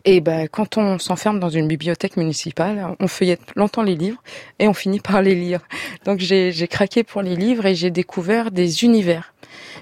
[0.04, 4.22] Et ben, quand on s'enferme dans une bibliothèque municipale, on feuillette longtemps les livres
[4.58, 5.60] et on finit par les lire.
[6.04, 9.31] Donc j'ai j'ai craqué pour les livres et j'ai découvert des univers,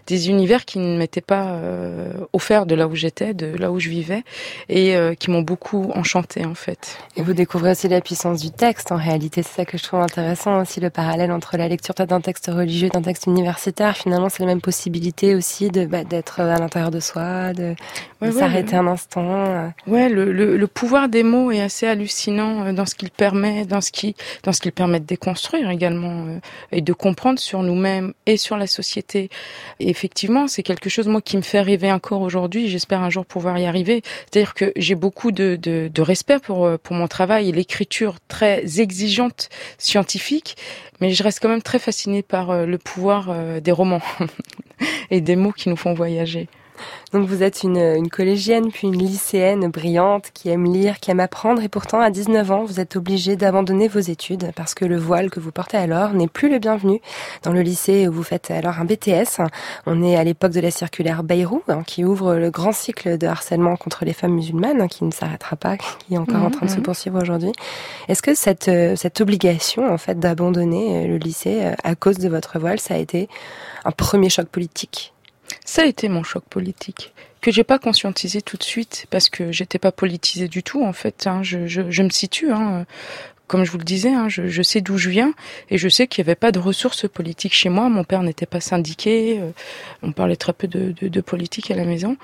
[0.06, 3.80] des univers qui ne m'étaient pas euh, offerts de là où j'étais, de là où
[3.80, 4.22] je vivais,
[4.68, 6.96] et euh, qui m'ont beaucoup enchanté en fait.
[7.16, 8.92] Et vous découvrez aussi la puissance du texte.
[8.92, 12.20] En réalité, c'est ça que je trouve intéressant aussi, le parallèle entre la lecture d'un
[12.20, 13.96] texte religieux et d'un texte universitaire.
[13.96, 17.74] Finalement, c'est la même possibilité aussi de bah, d'être à l'intérieur de soi, de,
[18.20, 19.24] Ouais, de ouais, s'arrêter un instant.
[19.26, 19.68] euh.
[19.86, 23.80] Ouais, le, le, le pouvoir des mots est assez hallucinant dans ce qu'il permet, dans
[23.80, 26.26] ce qui, dans ce qu'il permet de déconstruire également
[26.72, 29.30] et de comprendre sur nous-mêmes et sur la société.
[29.78, 32.68] Et effectivement, c'est quelque chose moi qui me fait rêver encore aujourd'hui.
[32.68, 34.02] J'espère un jour pouvoir y arriver.
[34.30, 38.16] C'est-à-dire que j'ai beaucoup de, de, de respect pour euh, pour mon travail et l'écriture
[38.28, 40.56] très exigeante scientifique,
[41.00, 44.02] mais je reste quand même très fascinée par euh, le pouvoir euh, des romans
[45.10, 46.48] et des mots qui nous font voyager.
[47.12, 51.20] Donc vous êtes une, une collégienne puis une lycéenne brillante qui aime lire, qui aime
[51.20, 54.96] apprendre et pourtant à 19 ans vous êtes obligée d'abandonner vos études parce que le
[54.96, 57.00] voile que vous portez alors n'est plus le bienvenu
[57.42, 59.40] dans le lycée où vous faites alors un BTS.
[59.86, 63.26] On est à l'époque de la circulaire Bayrou hein, qui ouvre le grand cycle de
[63.26, 66.66] harcèlement contre les femmes musulmanes hein, qui ne s'arrêtera pas, qui est encore en train
[66.66, 67.52] de se poursuivre aujourd'hui.
[68.08, 72.18] Est-ce que cette, euh, cette obligation en fait d'abandonner euh, le lycée euh, à cause
[72.18, 73.28] de votre voile ça a été
[73.84, 75.12] un premier choc politique?
[75.64, 79.50] Ça a été mon choc politique que j'ai pas conscientisé tout de suite parce que
[79.50, 81.26] j'étais pas politisée du tout en fait.
[81.26, 81.42] hein.
[81.42, 82.84] Je, je, je me situe, hein.
[83.46, 85.32] comme je vous le disais, hein, je, je sais d'où je viens
[85.70, 87.88] et je sais qu'il n'y avait pas de ressources politiques chez moi.
[87.88, 89.50] Mon père n'était pas syndiqué, euh,
[90.02, 92.16] on parlait très peu de, de, de politique à la maison.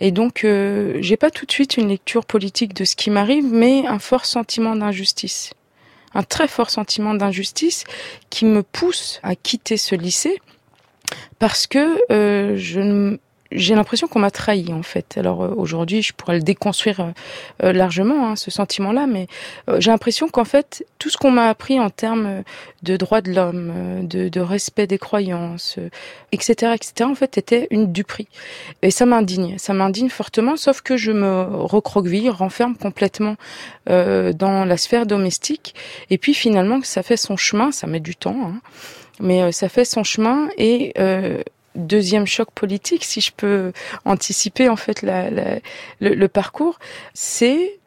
[0.00, 3.46] Et donc, euh, j'ai pas tout de suite une lecture politique de ce qui m'arrive,
[3.50, 5.52] mais un fort sentiment d'injustice.
[6.14, 7.84] Un très fort sentiment d'injustice
[8.30, 10.40] qui me pousse à quitter ce lycée
[11.38, 13.18] parce que euh, je
[13.52, 15.16] j'ai l'impression qu'on m'a trahi en fait.
[15.16, 17.10] Alors euh, aujourd'hui, je pourrais le déconstruire euh,
[17.62, 19.26] euh, largement, hein, ce sentiment-là, mais
[19.78, 22.42] j'ai l'impression qu'en fait, tout ce qu'on m'a appris en termes
[22.82, 25.78] de droits de l'homme, de, de, respect des croyances,
[26.32, 28.28] etc., etc., en fait, était une duperie.
[28.82, 33.36] Et ça m'indigne, ça m'indigne fortement, sauf que je me recroqueville, renferme complètement
[33.86, 35.74] dans la sphère domestique,
[36.10, 38.60] et puis finalement, ça fait son chemin, ça met du temps, hein,
[39.20, 40.92] mais ça fait son chemin et
[41.76, 43.72] deuxième choc politique, si je peux
[44.04, 45.58] anticiper en fait la, la,
[46.00, 46.78] le, parcours,
[47.14, 47.78] c'est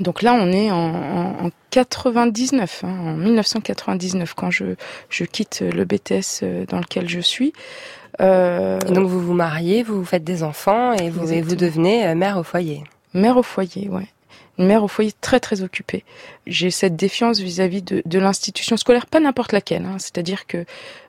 [0.00, 4.74] donc là on est en, en, 99, hein, en 1999 quand je,
[5.10, 7.52] je quitte le BTS euh, dans lequel je suis.
[8.20, 12.14] Euh, donc vous vous mariez, vous faites des enfants et vous, et vous devenez euh,
[12.14, 12.84] mère au foyer.
[13.14, 14.08] Mère au foyer, ouais
[14.58, 16.04] une mère au foyer très très occupée.
[16.46, 19.84] J'ai cette défiance vis-à-vis de, l'institution scolaire, pas n'importe laquelle.
[19.84, 19.96] Hein.
[19.98, 20.64] C'est-à-dire que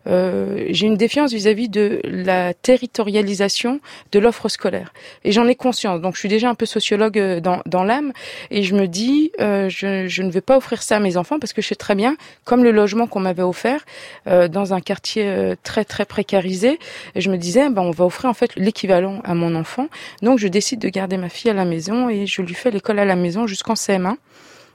[0.08, 3.80] euh, j'ai une défiance vis-à-vis de la territorialisation
[4.12, 4.94] de l'offre scolaire.
[5.24, 6.02] Et j'en ai conscience.
[6.02, 8.14] Donc je suis déjà un peu sociologue euh, dans, dans l'âme
[8.52, 11.40] et je me dis, euh, je, je, ne vais pas offrir ça à mes enfants
[11.40, 13.86] parce que je sais très bien, comme le logement qu'on m'avait offert
[14.28, 16.80] euh, dans un quartier euh, très très précarisé,
[17.16, 19.88] et je me disais, ben, on va offrir en fait l'équivalent à mon enfant.
[20.22, 23.00] Donc je décide de garder ma fille à la maison et je lui fais l'école
[23.00, 24.16] à la maison jusqu'en CM1.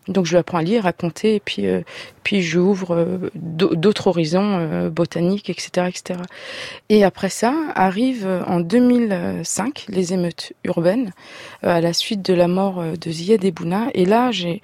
[0.09, 1.81] Donc je lui apprends à lire, à compter, et puis euh,
[2.25, 6.21] puis j'ouvre euh, d'autres horizons euh, botaniques, etc., etc.
[6.91, 11.13] Et après ça arrive en 2005 les émeutes urbaines
[11.63, 13.89] à la suite de la mort de Ziad Ebouna.
[13.95, 14.61] Et là j'ai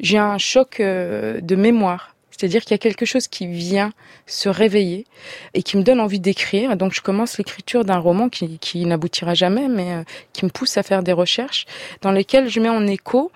[0.00, 2.14] j'ai un choc de mémoire.
[2.30, 3.92] C'est-à-dire qu'il y a quelque chose qui vient
[4.26, 5.06] se réveiller
[5.54, 6.76] et qui me donne envie d'écrire.
[6.76, 10.84] Donc je commence l'écriture d'un roman qui, qui n'aboutira jamais, mais qui me pousse à
[10.84, 11.66] faire des recherches
[12.00, 13.32] dans lesquelles je mets en écho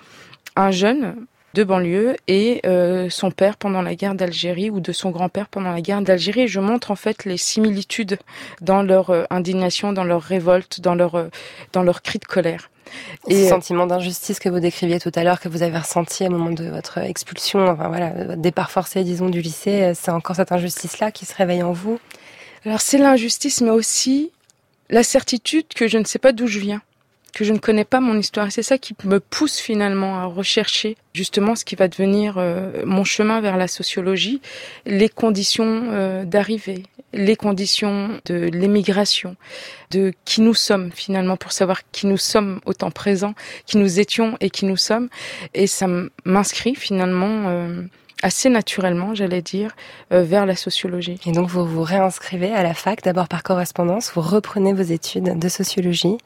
[0.55, 1.17] un jeune
[1.55, 5.73] de banlieue et euh, son père pendant la guerre d'Algérie ou de son grand-père pendant
[5.73, 6.49] la guerre d'Algérie.
[6.49, 8.19] Je montre en fait les similitudes
[8.61, 11.29] dans leur euh, indignation, dans leur révolte, dans leur euh,
[11.73, 12.71] dans leur cri de colère.
[13.29, 16.31] Et ce sentiment d'injustice que vous décriviez tout à l'heure, que vous avez ressenti au
[16.31, 20.53] moment de votre expulsion, enfin voilà, votre départ forcé, disons, du lycée, c'est encore cette
[20.53, 21.99] injustice-là qui se réveille en vous?
[22.67, 24.31] Alors c'est l'injustice, mais aussi
[24.91, 26.83] la certitude que je ne sais pas d'où je viens
[27.33, 28.53] que je ne connais pas mon histoire.
[28.53, 33.05] C'est ça qui me pousse finalement à rechercher justement ce qui va devenir euh, mon
[33.05, 34.41] chemin vers la sociologie,
[34.87, 39.37] les conditions euh, d'arrivée, les conditions de l'émigration,
[39.91, 43.35] de qui nous sommes finalement pour savoir qui nous sommes au temps présent,
[43.67, 45.09] qui nous étions et qui nous sommes.
[45.55, 45.87] Et ça
[46.25, 47.83] m'inscrit finalement euh,
[48.23, 49.73] assez naturellement, j'allais dire,
[50.13, 51.21] euh, vers la sociologie.
[51.27, 55.39] Et donc vous vous réinscrivez à la fac, d'abord par correspondance, vous reprenez vos études
[55.39, 56.17] de sociologie,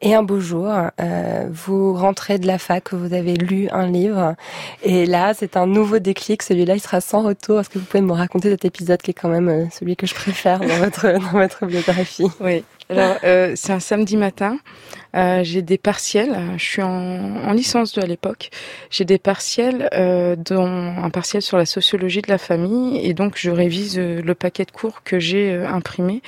[0.00, 4.34] et un beau jour, euh, vous rentrez de la fac, vous avez lu un livre,
[4.82, 7.60] et là c'est un nouveau déclic, celui-là il sera sans retour.
[7.60, 10.06] Est-ce que vous pouvez me raconter cet épisode qui est quand même euh, celui que
[10.06, 12.26] je préfère dans votre, dans votre biographie?
[12.40, 14.58] Oui, alors euh, c'est un samedi matin.
[15.16, 16.36] Euh, j'ai des partiels.
[16.56, 18.50] Je suis en, en licence 2 à l'époque.
[18.90, 23.34] J'ai des partiels, euh, dont un partiel sur la sociologie de la famille, et donc
[23.36, 26.22] je révise euh, le paquet de cours que j'ai euh, imprimé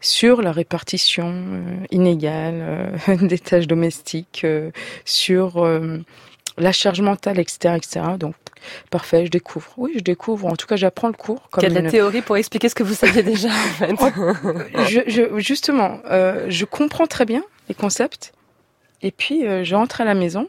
[0.00, 4.46] sur la répartition euh, inégale des tâches domestiques,
[5.04, 5.66] sur
[6.58, 8.00] la charge mentale, etc., etc.
[8.18, 8.34] Donc
[8.90, 9.68] parfait, je découvre.
[9.76, 10.46] Oui, je découvre.
[10.46, 11.48] En tout cas, j'apprends le cours.
[11.50, 13.48] Comme Il y a de la théorie pour expliquer ce que vous saviez déjà.
[13.80, 14.14] En fait.
[14.88, 17.42] je, je, justement, euh, je comprends très bien
[17.74, 18.32] concepts.
[19.02, 20.48] Et puis, euh, je rentre à la maison.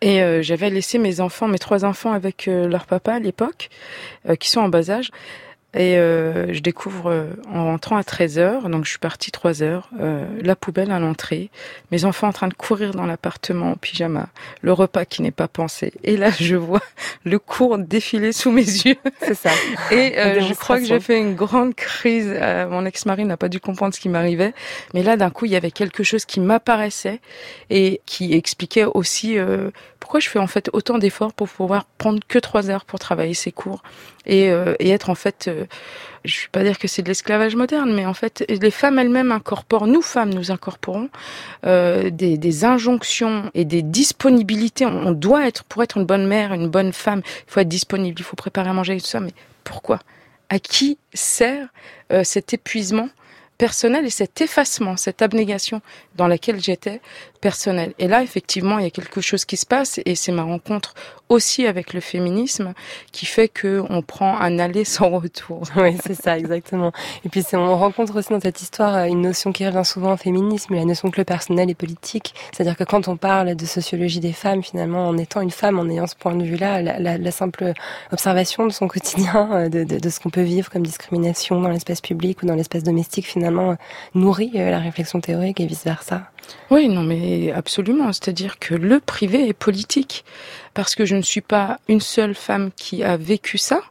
[0.00, 3.68] Et euh, j'avais laissé mes enfants, mes trois enfants avec euh, leur papa à l'époque,
[4.38, 5.10] qui sont en bas âge.
[5.72, 9.88] Et euh, je découvre euh, en rentrant à 13h, donc je suis partie 3 heures,
[10.00, 11.50] euh, la poubelle à l'entrée,
[11.92, 14.28] mes enfants en train de courir dans l'appartement en pyjama,
[14.62, 15.92] le repas qui n'est pas pensé.
[16.02, 16.82] Et là, je vois
[17.24, 18.96] le cours défiler sous mes yeux.
[19.20, 19.50] C'est ça.
[19.90, 22.28] Et euh, je crois que j'ai fait une grande crise.
[22.30, 24.54] Euh, mon ex-mari n'a pas dû comprendre ce qui m'arrivait.
[24.94, 27.20] Mais là, d'un coup, il y avait quelque chose qui m'apparaissait
[27.68, 29.70] et qui expliquait aussi euh,
[30.10, 33.32] pourquoi je fais en fait autant d'efforts pour pouvoir prendre que 3 heures pour travailler
[33.32, 33.80] ces cours
[34.26, 35.66] et, euh, être en fait, euh,
[36.24, 38.98] je ne vais pas dire que c'est de l'esclavage moderne, mais en fait, les femmes
[38.98, 41.10] elles-mêmes incorporent, nous femmes, nous incorporons
[41.64, 44.84] euh, des, injonctions et des disponibilités.
[44.84, 48.18] On, doit être, pour être une bonne mère, une bonne femme, il faut être disponible,
[48.18, 49.32] il faut préparer à manger et tout ça, mais
[49.62, 50.00] pourquoi?
[50.48, 51.68] À qui sert
[52.24, 53.10] cet épuisement
[53.60, 55.82] personnel et cet effacement, cette abnégation
[56.16, 57.02] dans laquelle j'étais
[57.40, 57.94] personnel.
[57.98, 60.94] Et là, effectivement, il y a quelque chose qui se passe et c'est ma rencontre
[61.30, 62.74] aussi avec le féminisme
[63.12, 65.62] qui fait que on prend un aller sans retour.
[65.76, 66.92] Oui, c'est ça, exactement.
[67.24, 70.16] Et puis on rencontre aussi dans cette histoire euh, une notion qui revient souvent au
[70.16, 72.34] féminisme, la notion que le personnel est politique.
[72.52, 75.88] C'est-à-dire que quand on parle de sociologie des femmes, finalement, en étant une femme, en
[75.88, 77.72] ayant ce point de vue-là, la, la, la, simple
[78.12, 81.70] observation de son quotidien, euh, de, de, de ce qu'on peut vivre comme discrimination dans
[81.70, 83.76] l'espace public ou dans l'espace domestique, finalement,
[84.14, 86.22] nourrit euh, la réflexion théorique et vice-versa.
[86.70, 88.12] Oui, non, mais absolument.
[88.12, 90.24] C'est-à-dire que le privé est politique.
[90.74, 93.82] Parce que je ne suis pas une seule femme qui a vécu ça,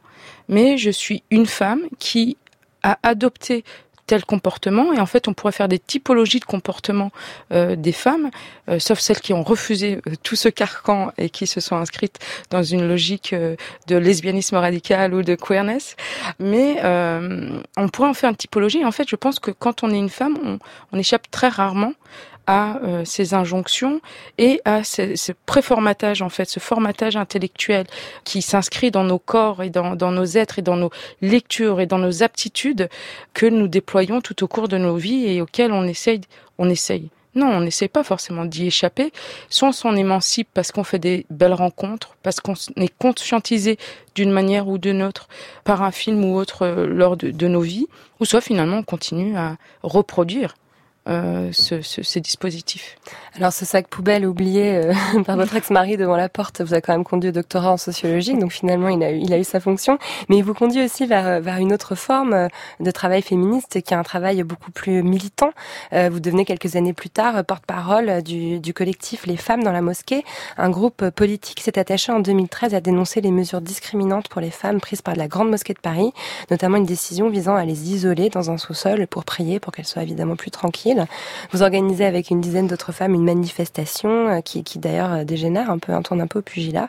[0.48, 2.36] mais je suis une femme qui
[2.82, 3.64] a adopté
[4.10, 4.92] tel comportement.
[4.92, 7.12] Et en fait on pourrait faire des typologies de comportement
[7.52, 8.30] euh, des femmes
[8.68, 12.18] euh, sauf celles qui ont refusé euh, tout ce carcan et qui se sont inscrites
[12.50, 13.32] dans une logique
[13.86, 15.94] de lesbianisme radical ou de queerness.
[16.40, 16.78] Mais
[17.76, 18.84] on pourrait en faire une typologie.
[18.84, 20.58] En fait je pense que quand on est une femme on,
[20.92, 21.92] on échappe très rarement
[22.50, 24.00] à euh, ces injonctions
[24.36, 27.86] et à ce, ce, préformatage en fait, ce formatage intellectuel
[28.24, 30.90] qui s'inscrit dans nos corps et dans, dans, nos êtres et dans nos
[31.22, 32.88] lectures et dans nos aptitudes
[33.34, 36.22] que nous déployons tout au cours de nos vies et auxquelles on essaye,
[36.58, 37.10] on essaye.
[37.36, 39.12] Non, on n'essaie pas forcément d'y échapper.
[39.48, 43.78] Soit on s'en émancipe parce qu'on fait des belles rencontres, parce qu'on est conscientisé
[44.16, 45.28] d'une manière ou d'une autre
[45.62, 47.86] par un film ou autre euh, lors de, de nos vies,
[48.18, 50.56] ou soit finalement on continue à reproduire
[51.08, 52.96] euh, ce, ce, ces dispositifs.
[53.36, 54.92] Alors ce sac poubelle oublié euh,
[55.26, 58.36] par votre ex-mari devant la porte vous a quand même conduit au doctorat en sociologie,
[58.36, 59.98] donc finalement il a eu, sa fonction,
[60.28, 62.48] mais il vous conduit aussi vers, vers une autre forme euh,
[62.80, 65.52] de travail féministe qui est un travail beaucoup plus militant.
[65.94, 70.24] Euh, vous devenez quelques années plus tard porte-parole du, collectif Les Femmes dans la mosquée,
[70.58, 74.80] un groupe politique s'est attaché en 2013 à dénoncer les mesures discriminantes pour les femmes
[74.80, 76.12] prises par la Grande Mosquée de Paris,
[76.50, 80.02] notamment une décision visant à les isoler dans un sous-sol pour prier, pour qu'elles soient
[80.02, 80.89] évidemment plus tranquilles
[81.52, 85.78] vous organisez avec une dizaine d'autres femmes une manifestation euh, qui, d'ailleurs euh, dégénère un
[85.78, 86.88] peu, un tourne un peu au pugilat.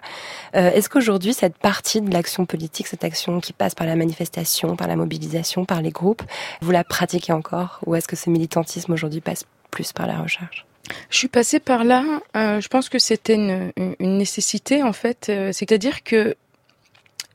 [0.55, 4.75] Euh, Est-ce qu'aujourd'hui, cette partie de l'action politique, cette action qui passe par la manifestation,
[4.75, 6.23] par la mobilisation, par les groupes,
[6.61, 7.79] vous la pratiquez encore?
[7.85, 10.65] Ou est-ce que ce militantisme aujourd'hui passe plus par la recherche?
[11.09, 12.03] Je suis passée par là.
[12.35, 15.31] Je pense que c'était une, nécessité en fait.
[15.51, 16.35] C'est-à-dire que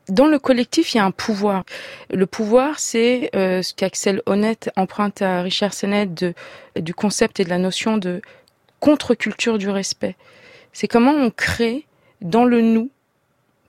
[0.09, 1.65] dans le collectif, il y a un pouvoir.
[2.11, 6.35] Le pouvoir, c'est euh, ce qu'Axel Honnête emprunte à Richard Sennett de,
[6.77, 8.23] du concept et de la notion de
[8.81, 10.17] contre-culture du respect.
[10.73, 11.87] C'est comment on crée
[12.21, 12.91] dans le nous,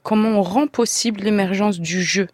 [0.04, 2.28] comment on rend possible l'émergence du jeu,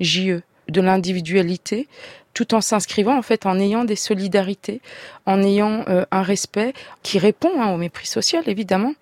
[0.00, 1.88] JE, de l'individualité,
[2.32, 4.80] tout en s'inscrivant en fait en ayant des solidarités,
[5.26, 8.94] en ayant euh, un respect qui répond hein, au mépris social évidemment.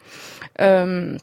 [0.61, 1.17] Euh,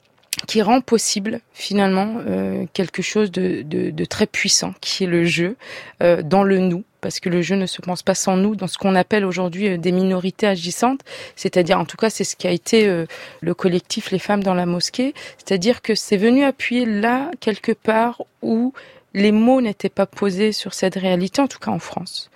[0.47, 5.25] qui rend possible finalement euh, quelque chose de, de, de, très puissant, qui est le
[5.25, 5.55] jeu
[6.01, 8.67] euh, dans le nous, parce que le jeu ne se pense pas sans nous, dans
[8.67, 11.01] ce qu'on appelle aujourd'hui euh, des minorités agissantes,
[11.35, 13.05] c'est-à-dire en tout cas c'est ce qui a été euh,
[13.41, 18.21] le collectif Les Femmes dans la mosquée, c'est-à-dire que c'est venu appuyer là quelque part
[18.41, 18.73] où
[19.13, 22.29] les mots n'étaient pas posés sur cette réalité, en tout cas en France,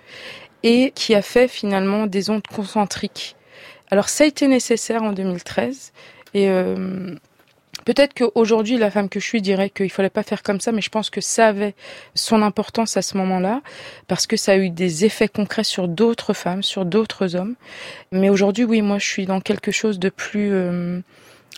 [0.62, 3.36] et qui a fait finalement des ondes concentriques.
[3.90, 5.92] Alors ça a été nécessaire en 2013,
[6.34, 6.48] et...
[7.84, 10.80] Peut-être qu'aujourd'hui, la femme que je suis dirait qu'il fallait pas faire comme ça, mais
[10.80, 11.74] je pense que ça avait
[12.14, 13.62] son importance à ce moment-là,
[14.08, 17.54] parce que ça a eu des effets concrets sur d'autres femmes, sur d'autres hommes.
[18.12, 20.52] Mais aujourd'hui, oui, moi, je suis dans quelque chose de plus...
[20.52, 21.00] Euh,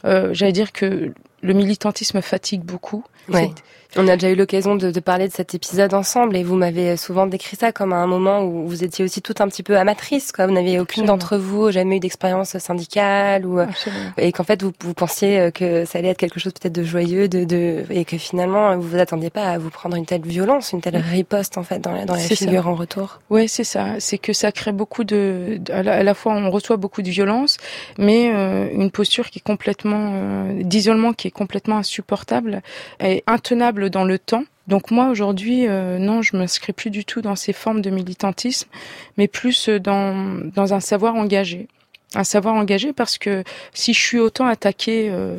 [0.05, 1.13] euh, J'allais dire que
[1.43, 3.05] le militantisme fatigue beaucoup.
[3.29, 3.51] Ouais.
[3.99, 6.97] On a déjà eu l'occasion de, de, parler de cet épisode ensemble et vous m'avez
[6.97, 10.33] souvent décrit ça comme un moment où vous étiez aussi tout un petit peu amatrice,
[10.33, 10.47] quoi.
[10.47, 14.11] Vous n'aviez aucune d'entre vous jamais eu d'expérience syndicale ou Absolument.
[14.19, 17.29] et qu'en fait vous, vous pensiez que ça allait être quelque chose peut-être de joyeux,
[17.29, 20.73] de, de et que finalement vous vous attendiez pas à vous prendre une telle violence,
[20.73, 22.69] une telle riposte en fait dans la, dans la figure ça.
[22.69, 23.21] en retour.
[23.31, 23.95] Oui, c'est ça.
[23.99, 27.11] C'est que ça crée beaucoup de, à la, à la, fois on reçoit beaucoup de
[27.11, 27.57] violence,
[27.99, 32.63] mais euh, une posture qui est complètement euh, d'isolement qui est complètement insupportable
[33.01, 34.45] et intenable dans le temps.
[34.67, 38.69] Donc moi aujourd'hui, euh, non, je m'inscris plus du tout dans ces formes de militantisme,
[39.17, 41.69] mais plus dans dans un savoir engagé,
[42.15, 45.39] un savoir engagé parce que si je suis autant attaquée euh,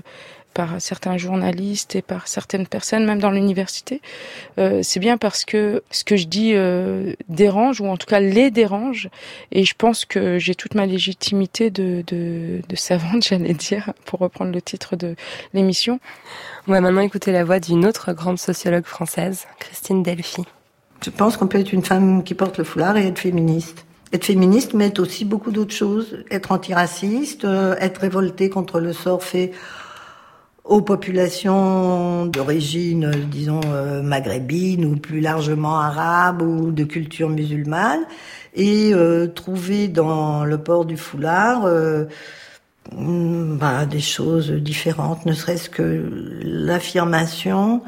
[0.57, 4.01] par certains journalistes et par certaines personnes, même dans l'université,
[4.57, 8.19] euh, c'est bien parce que ce que je dis euh, dérange, ou en tout cas
[8.19, 9.07] les dérange,
[9.51, 14.19] et je pense que j'ai toute ma légitimité de, de, de savante, j'allais dire, pour
[14.19, 15.15] reprendre le titre de
[15.53, 15.99] l'émission.
[16.67, 20.41] On va maintenant écouter la voix d'une autre grande sociologue française, Christine Delphi.
[21.05, 23.85] Je pense qu'on peut être une femme qui porte le foulard et être féministe.
[24.11, 26.23] Être féministe, mais être aussi beaucoup d'autres choses.
[26.31, 29.51] Être antiraciste, euh, être révolté contre le sort fait
[30.68, 38.01] aux populations d'origine, disons, euh, maghrébine ou plus largement arabe ou de culture musulmane,
[38.53, 42.05] et euh, trouver dans le port du foulard euh,
[42.91, 46.09] mm, bah, des choses différentes, ne serait-ce que
[46.41, 47.82] l'affirmation,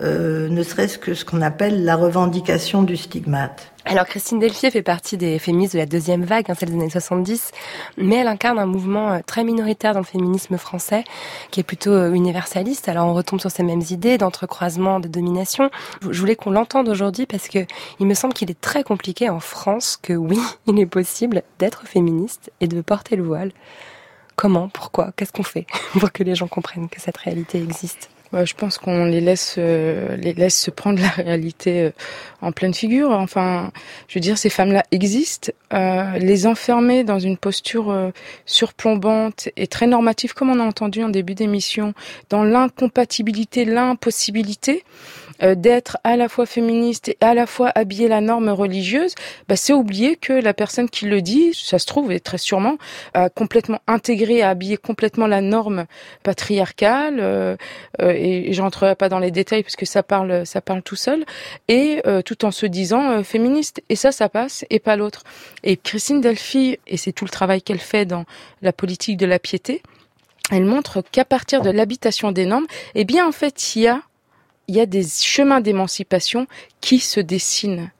[0.00, 3.72] euh, ne serait-ce que ce qu'on appelle la revendication du stigmate.
[3.90, 6.90] Alors Christine Delphi fait partie des féministes de la deuxième vague, hein, celle des années
[6.90, 7.52] 70,
[7.96, 11.04] mais elle incarne un mouvement euh, très minoritaire dans le féminisme français,
[11.50, 12.90] qui est plutôt euh, universaliste.
[12.90, 15.70] Alors on retombe sur ces mêmes idées d'entrecroisement, de domination.
[16.02, 17.60] Je voulais qu'on l'entende aujourd'hui parce que
[17.98, 21.86] il me semble qu'il est très compliqué en France que oui, il est possible d'être
[21.86, 23.52] féministe et de porter le voile.
[24.36, 24.68] Comment?
[24.68, 25.12] Pourquoi?
[25.16, 25.66] Qu'est-ce qu'on fait
[25.98, 28.10] pour que les gens comprennent que cette réalité existe?
[28.32, 31.90] Je pense qu'on les laisse, euh, les laisse se prendre la réalité euh,
[32.42, 33.10] en pleine figure.
[33.10, 33.72] Enfin,
[34.06, 35.50] je veux dire, ces femmes-là existent.
[35.72, 38.10] Euh, les enfermer dans une posture euh,
[38.44, 41.94] surplombante et très normative, comme on a entendu en début d'émission,
[42.28, 44.84] dans l'incompatibilité, l'impossibilité
[45.42, 49.14] euh, d'être à la fois féministe et à la fois habiller la norme religieuse,
[49.48, 52.76] bah, c'est oublier que la personne qui le dit, ça se trouve, et très sûrement,
[53.14, 55.86] a complètement intégré, a habillé complètement la norme
[56.22, 57.56] patriarcale, euh,
[58.00, 61.24] euh, et, j'entrerai pas dans les détails parce que ça parle, ça parle tout seul,
[61.68, 63.82] et euh, tout en se disant euh, féministe.
[63.88, 65.22] Et ça, ça passe, et pas l'autre.
[65.64, 68.24] Et Christine Delphi, et c'est tout le travail qu'elle fait dans
[68.62, 69.82] la politique de la piété,
[70.50, 74.00] elle montre qu'à partir de l'habitation des normes, eh bien, en fait, il y a
[74.68, 76.46] il y a des chemins d'émancipation
[76.80, 77.90] qui se dessinent.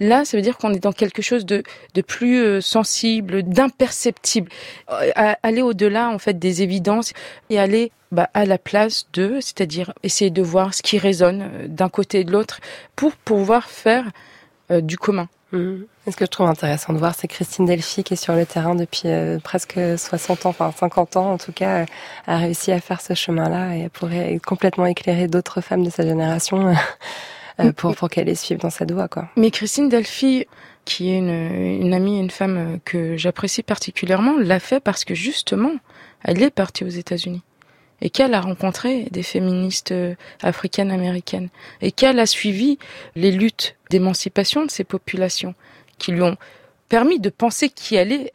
[0.00, 1.62] Là, ça veut dire qu'on est dans quelque chose de,
[1.94, 4.50] de plus euh, sensible, d'imperceptible.
[4.90, 7.12] Euh, Aller au-delà, en fait, des évidences
[7.50, 11.68] et aller bah, à la place de, c'est-à-dire essayer de voir ce qui résonne euh,
[11.68, 12.60] d'un côté et de l'autre
[12.96, 14.10] pour pouvoir faire
[14.82, 15.28] du commun.
[15.52, 15.86] Mhm.
[16.06, 18.46] Et Ce que je trouve intéressant de voir, c'est Christine Delphi qui est sur le
[18.46, 21.86] terrain depuis euh, presque 60 ans, enfin 50 ans en tout cas, euh,
[22.26, 26.04] a réussi à faire ce chemin-là et elle pourrait complètement éclairer d'autres femmes de sa
[26.04, 26.74] génération euh,
[27.60, 29.08] euh, pour, pour qu'elles les suivent dans cette voie.
[29.08, 29.28] Quoi.
[29.36, 30.46] Mais Christine Delphi,
[30.84, 35.04] qui est une, une amie et une femme euh, que j'apprécie particulièrement, l'a fait parce
[35.04, 35.72] que justement,
[36.22, 37.42] elle est partie aux États-Unis
[38.00, 41.48] et qu'elle a rencontré des féministes euh, africaines américaines
[41.80, 42.78] et qu'elle a suivi
[43.14, 45.54] les luttes d'émancipation de ces populations
[45.98, 46.36] qui lui ont
[46.88, 48.32] permis de penser qui elle est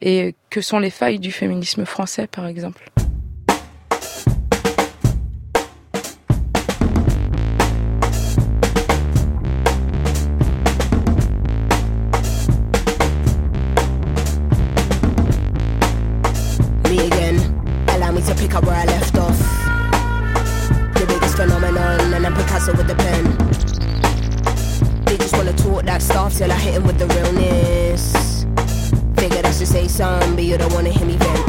[0.00, 2.90] et que sont les failles du féminisme français, par exemple.
[29.98, 31.48] Something, but you don't wanna hear me vent.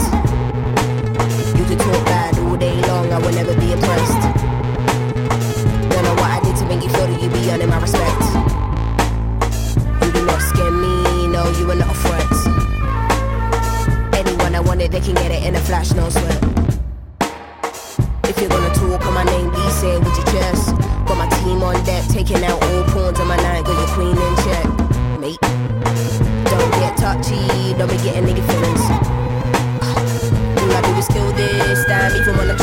[1.56, 4.22] You could talk bad all day long, I will never be impressed.
[5.92, 8.24] Don't know what I did to make you feel that you be earning my respect.
[10.04, 12.26] You do not scare me, no, you are not a threat.
[14.18, 16.44] Anyone I want it, they can get it in a flash, no sweat.
[18.24, 20.76] If you're gonna talk on my name, be say it with your chest.
[21.06, 24.18] Got my team on deck, taking out all pawns on my night, got your queen
[24.18, 24.66] in check,
[25.20, 25.99] mate.
[27.00, 27.40] Touchy,
[27.80, 28.84] don't be getting nigga feelings.
[30.60, 32.60] All I do is kill this, damn, even when I'm.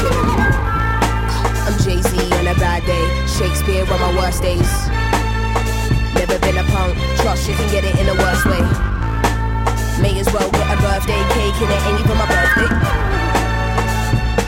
[1.65, 4.71] I'm Jay Z on a bad day, Shakespeare on my worst days.
[6.15, 8.61] Never been a punk, trust you can get it in the worst way.
[10.05, 12.69] May as well get a birthday cake and it ain't even my birthday.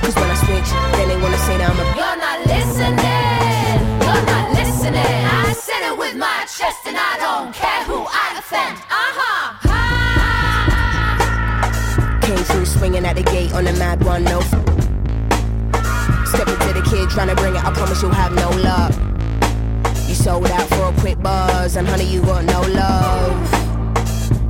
[0.05, 0.71] Cause when I switch,
[1.01, 2.93] then they wanna say that I'm a You're not listening.
[4.05, 5.17] You're not listening.
[5.33, 8.77] I said it with my chest, and I don't care who I offend.
[8.77, 9.68] Uh huh.
[12.29, 14.41] Came through swinging at the gate on a mad one, no.
[16.29, 17.65] Stepping to the kid, trying to bring it.
[17.65, 18.93] I promise you'll have no luck.
[20.07, 23.33] You sold out for a quick buzz, and honey, you got no love.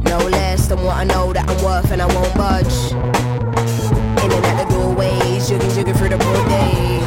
[0.03, 2.91] No less than what I know that I'm worth, and I won't budge.
[4.25, 6.99] In and out the doorways, jigging, jigging through the broad day.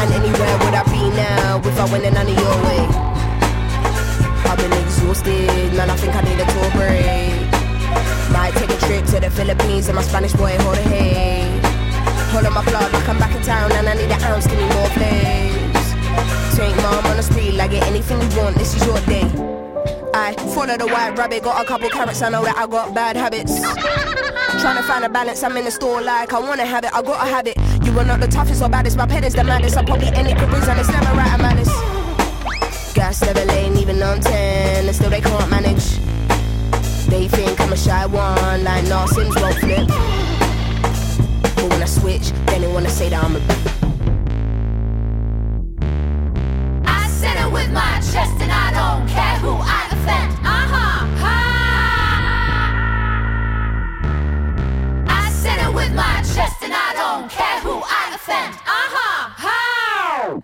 [0.00, 2.88] And anywhere would I be now if I went in none of your way?
[4.48, 5.90] I've been exhausted, man.
[5.90, 7.43] I think I need a tour break.
[8.34, 11.46] Might take a trip to the Philippines and my Spanish boy hold a hey.
[12.32, 14.58] Hold on my blood like I'm back in town and I need an ounce, give
[14.58, 15.86] me more place.
[16.56, 19.22] Take mom on the street, like get anything you want, this is your day.
[20.12, 23.16] I follow the white rabbit, got a couple carrots, I know that I got bad
[23.16, 23.60] habits.
[24.60, 27.02] Trying to find a balance, I'm in the store like I wanna have it, I
[27.02, 27.56] gotta have it.
[27.86, 29.76] You are not the toughest or baddest, my pet is the maddest.
[29.76, 32.96] I probably any careers and it's never right, I'm honest.
[32.96, 36.03] Gas never lane, even on 10, and still they can't manage.
[37.08, 39.86] They think I'm a shy one, like no Sims won't flip.
[41.54, 43.40] But when I switch, then they wanna say that I'm a.
[46.86, 50.32] I said it with my chest, and I don't care who I offend.
[50.44, 51.06] Uh huh.
[55.08, 58.63] I said it with my chest, and I don't care who I offend.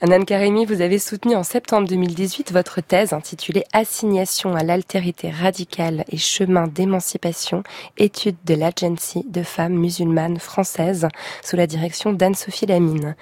[0.02, 6.04] Anan Karimi, vous avez soutenu en septembre 2018 votre thèse intitulée Assignation à l'altérité radicale
[6.08, 7.62] et chemin d'émancipation,
[7.96, 11.08] étude de l'agency de femmes musulmanes françaises
[11.42, 13.14] sous la direction d'Anne-Sophie Lamine.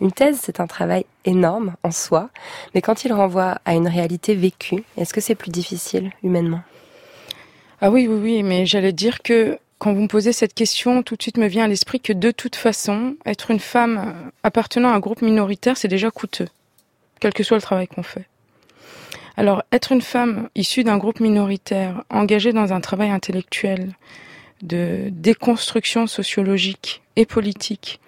[0.00, 2.30] Une thèse, c'est un travail énorme en soi,
[2.74, 6.60] mais quand il renvoie à une réalité vécue, est-ce que c'est plus difficile humainement?
[7.80, 11.16] Ah oui, oui, oui, mais j'allais dire que quand vous me posez cette question, tout
[11.16, 14.94] de suite me vient à l'esprit que de toute façon, être une femme appartenant à
[14.94, 16.48] un groupe minoritaire, c'est déjà coûteux,
[17.20, 18.26] quel que soit le travail qu'on fait.
[19.36, 23.92] Alors, être une femme issue d'un groupe minoritaire, engagée dans un travail intellectuel,
[24.62, 28.00] de déconstruction sociologique et politique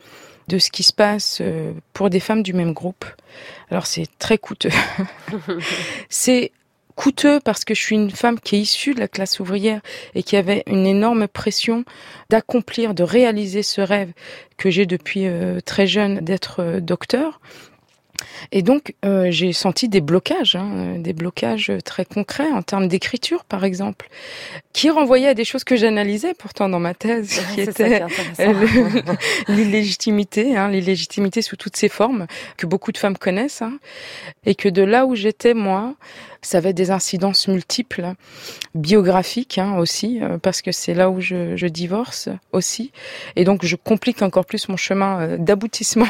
[0.49, 3.05] de ce qui se passe euh, pour des femmes du même groupe.
[3.71, 4.71] Alors c'est très coûteux.
[6.09, 6.53] c'est
[6.99, 9.81] coûteux parce que je suis une femme qui est issue de la classe ouvrière
[10.17, 11.85] et qui avait une énorme pression
[12.29, 14.11] d'accomplir, de réaliser ce rêve
[14.57, 17.41] que j'ai depuis euh, très jeune d'être euh, docteur.
[18.51, 23.45] Et donc, euh, j'ai senti des blocages, hein, des blocages très concrets en termes d'écriture,
[23.45, 24.09] par exemple,
[24.73, 28.03] qui renvoyaient à des choses que j'analysais pourtant dans ma thèse, qui étaient
[29.49, 32.27] l'illégitimité, hein, l'illégitimité sous toutes ses formes,
[32.57, 33.79] que beaucoup de femmes connaissent, hein,
[34.45, 35.95] et que de là où j'étais, moi,
[36.43, 38.12] ça avait des incidences multiples,
[38.74, 42.93] biographiques hein, aussi, euh, parce que c'est là où je, je, divorce aussi.
[43.36, 46.07] Et donc, je complique encore plus mon chemin euh, d'aboutissement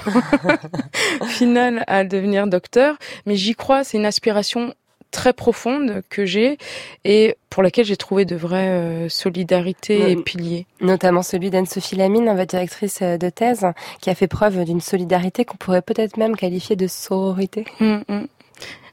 [1.29, 2.97] final à devenir docteur.
[3.27, 4.75] Mais j'y crois, c'est une aspiration
[5.11, 6.59] très profonde que j'ai
[7.05, 10.67] et pour laquelle j'ai trouvé de vraies euh, solidarités et piliers.
[10.81, 13.67] Notamment celui d'Anne-Sophie Lamine, votre directrice de thèse,
[14.01, 17.65] qui a fait preuve d'une solidarité qu'on pourrait peut-être même qualifier de sororité.
[17.81, 18.27] Mmh, mmh.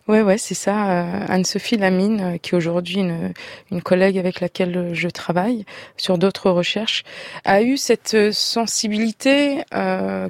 [0.07, 0.91] Ouais, ouais, c'est ça.
[0.91, 3.33] Euh, Anne-Sophie Lamine, euh, qui est aujourd'hui une,
[3.71, 5.65] une collègue avec laquelle je travaille
[5.97, 7.03] sur d'autres recherches,
[7.43, 9.63] a eu cette sensibilité.
[9.73, 10.29] Euh,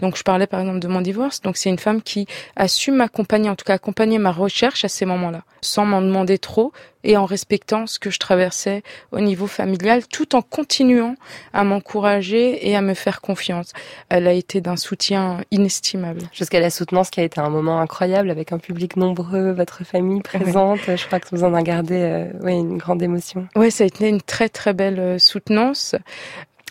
[0.00, 1.40] donc je parlais par exemple de mon divorce.
[1.40, 2.26] Donc c'est une femme qui
[2.56, 6.38] a su m'accompagner, en tout cas accompagner ma recherche à ces moments-là, sans m'en demander
[6.38, 6.72] trop
[7.04, 8.82] et en respectant ce que je traversais
[9.12, 11.16] au niveau familial, tout en continuant
[11.52, 13.72] à m'encourager et à me faire confiance.
[14.08, 16.22] Elle a été d'un soutien inestimable.
[16.32, 20.22] Jusqu'à la soutenance qui a été un moment incroyable avec un public nombreux, votre famille
[20.22, 20.80] présente.
[20.86, 23.48] Je crois que vous en avez gardé euh, ouais, une grande émotion.
[23.54, 25.94] Oui, ça a été une très très belle euh, soutenance.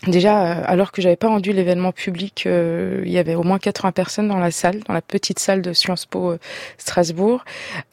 [0.06, 3.58] Déjà, euh, alors que j'avais pas rendu l'événement public, euh, il y avait au moins
[3.58, 6.38] 80 personnes dans la salle, dans la petite salle de Sciences Po euh,
[6.76, 7.44] Strasbourg,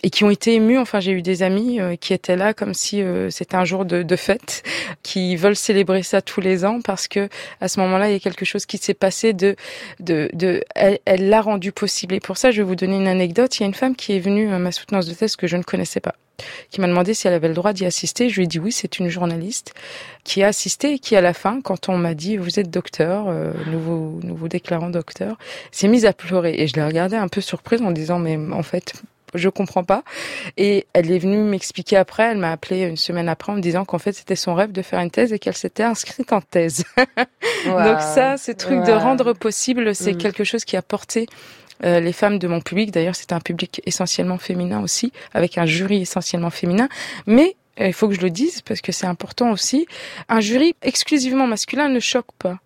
[0.04, 0.78] et qui ont été émues.
[0.78, 4.16] Enfin, j'ai eu des amis qui étaient là comme si c'était un jour de, de,
[4.16, 4.64] fête,
[5.04, 7.30] qui veulent célébrer ça tous les ans parce que
[7.62, 9.56] à ce moment-là, il y a quelque chose qui s'est passé de,
[10.00, 12.16] de, de elle l'a rendu possible.
[12.16, 13.58] Et pour ça, je vais vous donner une anecdote.
[13.58, 15.58] Il y a une femme qui est venue à ma soutenance de thèse que je
[15.58, 16.16] ne connaissais pas
[16.70, 18.30] qui m'a demandé si elle avait le droit d'y assister.
[18.30, 19.74] Je lui ai dit oui, c'est une journaliste
[20.24, 23.26] qui a assisté et qui, à la fin, quand on m'a dit vous êtes docteur,
[23.28, 25.38] euh, nouveau, nouveau déclarant docteur,
[25.72, 26.56] s'est mise à pleurer.
[26.58, 28.94] Et je l'ai regardée un peu surprise en disant mais en fait,
[29.34, 30.04] je comprends pas.
[30.58, 33.86] Et elle est venue m'expliquer après, elle m'a appelé une semaine après en me disant
[33.86, 36.84] qu'en fait c'était son rêve de faire une thèse et qu'elle s'était inscrite en thèse.
[37.66, 40.18] Donc ça, ce truc de rendre possible, c'est mm.
[40.18, 41.28] quelque chose qui a porté
[41.84, 42.92] euh, les femmes de mon public.
[42.92, 46.90] D'ailleurs, c'est un public essentiellement féminin aussi, avec un jury essentiellement féminin.
[47.26, 49.88] Mais euh, il faut que je le dise parce que c'est important aussi.
[50.30, 52.60] Un jury exclusivement masculin ne choque pas.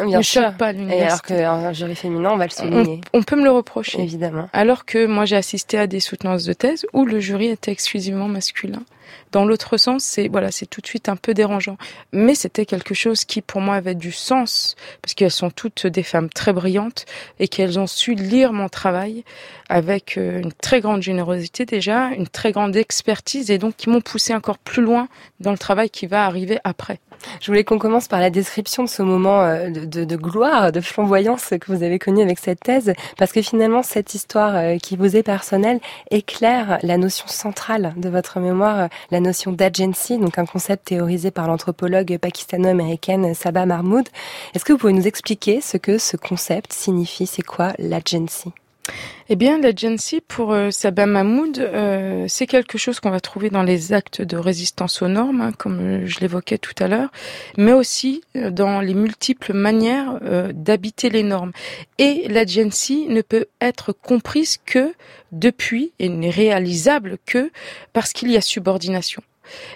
[0.00, 3.00] Bien ne choque pas Et alors qu'un jury féminin, on va le souligner.
[3.12, 4.00] On, peut me le reprocher.
[4.00, 4.48] Évidemment.
[4.52, 8.28] Alors que moi, j'ai assisté à des soutenances de thèse où le jury était exclusivement
[8.28, 8.82] masculin.
[9.30, 11.76] Dans l'autre sens, c'est voilà, c'est tout de suite un peu dérangeant.
[12.12, 16.02] Mais c'était quelque chose qui, pour moi, avait du sens parce qu'elles sont toutes des
[16.02, 17.06] femmes très brillantes
[17.38, 19.24] et qu'elles ont su lire mon travail
[19.68, 24.00] avec euh, une très grande générosité déjà, une très grande expertise et donc qui m'ont
[24.00, 25.08] poussé encore plus loin
[25.40, 27.00] dans le travail qui va arriver après.
[27.40, 30.80] Je voulais qu'on commence par la description de ce moment euh, de, de, gloire, de
[30.80, 34.96] flamboyance que vous avez connu avec cette thèse, parce que finalement, cette histoire euh, qui
[34.96, 40.46] vous est personnelle éclaire la notion centrale de votre mémoire, la notion d'agency, donc un
[40.46, 44.08] concept théorisé par l'anthropologue pakistano-américaine Sabah Mahmoud.
[44.54, 47.26] Est-ce que vous pouvez nous expliquer ce que ce concept signifie?
[47.26, 48.52] C'est quoi l'agency?
[49.28, 53.62] Eh bien, l'agency pour euh, Sabah Mahmoud, euh, c'est quelque chose qu'on va trouver dans
[53.62, 57.10] les actes de résistance aux normes, hein, comme euh, je l'évoquais tout à l'heure,
[57.56, 60.18] mais aussi dans les multiples manières
[60.52, 61.52] d'habiter les normes.
[61.98, 64.92] Et l'agency ne peut être comprise que
[65.30, 67.50] depuis et n'est réalisable que
[67.92, 69.22] parce qu'il y a subordination.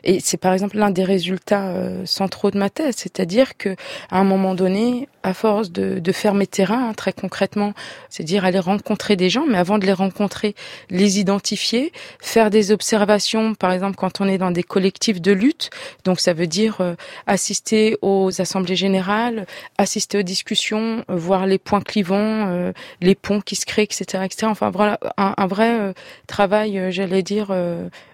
[0.05, 3.77] Et c'est par exemple l'un des résultats centraux de ma thèse, c'est-à-dire que
[4.11, 7.73] à un moment donné, à force de, de faire mes terrains, hein, très concrètement,
[8.11, 10.55] c'est dire aller rencontrer des gens, mais avant de les rencontrer,
[10.89, 15.71] les identifier, faire des observations, par exemple quand on est dans des collectifs de lutte,
[16.05, 16.95] donc ça veut dire euh,
[17.27, 19.47] assister aux assemblées générales,
[19.79, 24.23] assister aux discussions, euh, voir les points clivants, euh, les ponts qui se créent, etc.,
[24.25, 24.47] etc.
[24.47, 25.93] Enfin voilà, un, un vrai
[26.29, 27.49] travail, j'allais dire,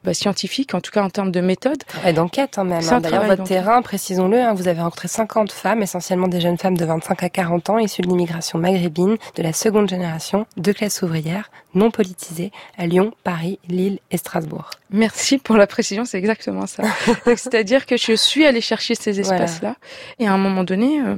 [0.04, 1.82] bah, scientifique, en tout cas en termes de méthode.
[2.06, 2.82] Et d'enquête hein, même.
[2.90, 3.00] Hein.
[3.00, 6.84] D'ailleurs, votre terrain, précisons-le, hein, vous avez rencontré 50 femmes, essentiellement des jeunes femmes de
[7.02, 11.50] 25 à 40 ans, issues de l'immigration maghrébine, de la seconde génération, de classe ouvrière,
[11.74, 14.70] non politisée, à Lyon, Paris, Lille et Strasbourg.
[14.90, 16.84] Merci pour la précision, c'est exactement ça.
[17.24, 19.76] C'est-à-dire que je suis allée chercher ces espaces-là,
[20.18, 21.16] et à un moment donné, euh,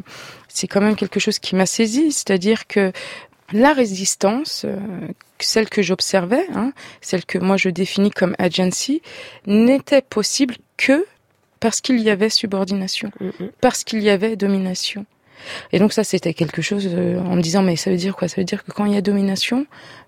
[0.48, 2.92] c'est quand même quelque chose qui m'a saisi, c'est-à-dire que
[3.52, 4.78] la résistance, euh,
[5.38, 9.02] celle que j'observais, hein, celle que moi je définis comme agency,
[9.46, 11.04] n'était possible que
[11.60, 13.50] parce qu'il y avait subordination, mm-hmm.
[13.60, 15.06] parce qu'il y avait domination.
[15.72, 18.28] Et donc ça, c'était quelque chose euh, en me disant, mais ça veut dire quoi?
[18.28, 19.66] Ça veut dire que quand il y a domination,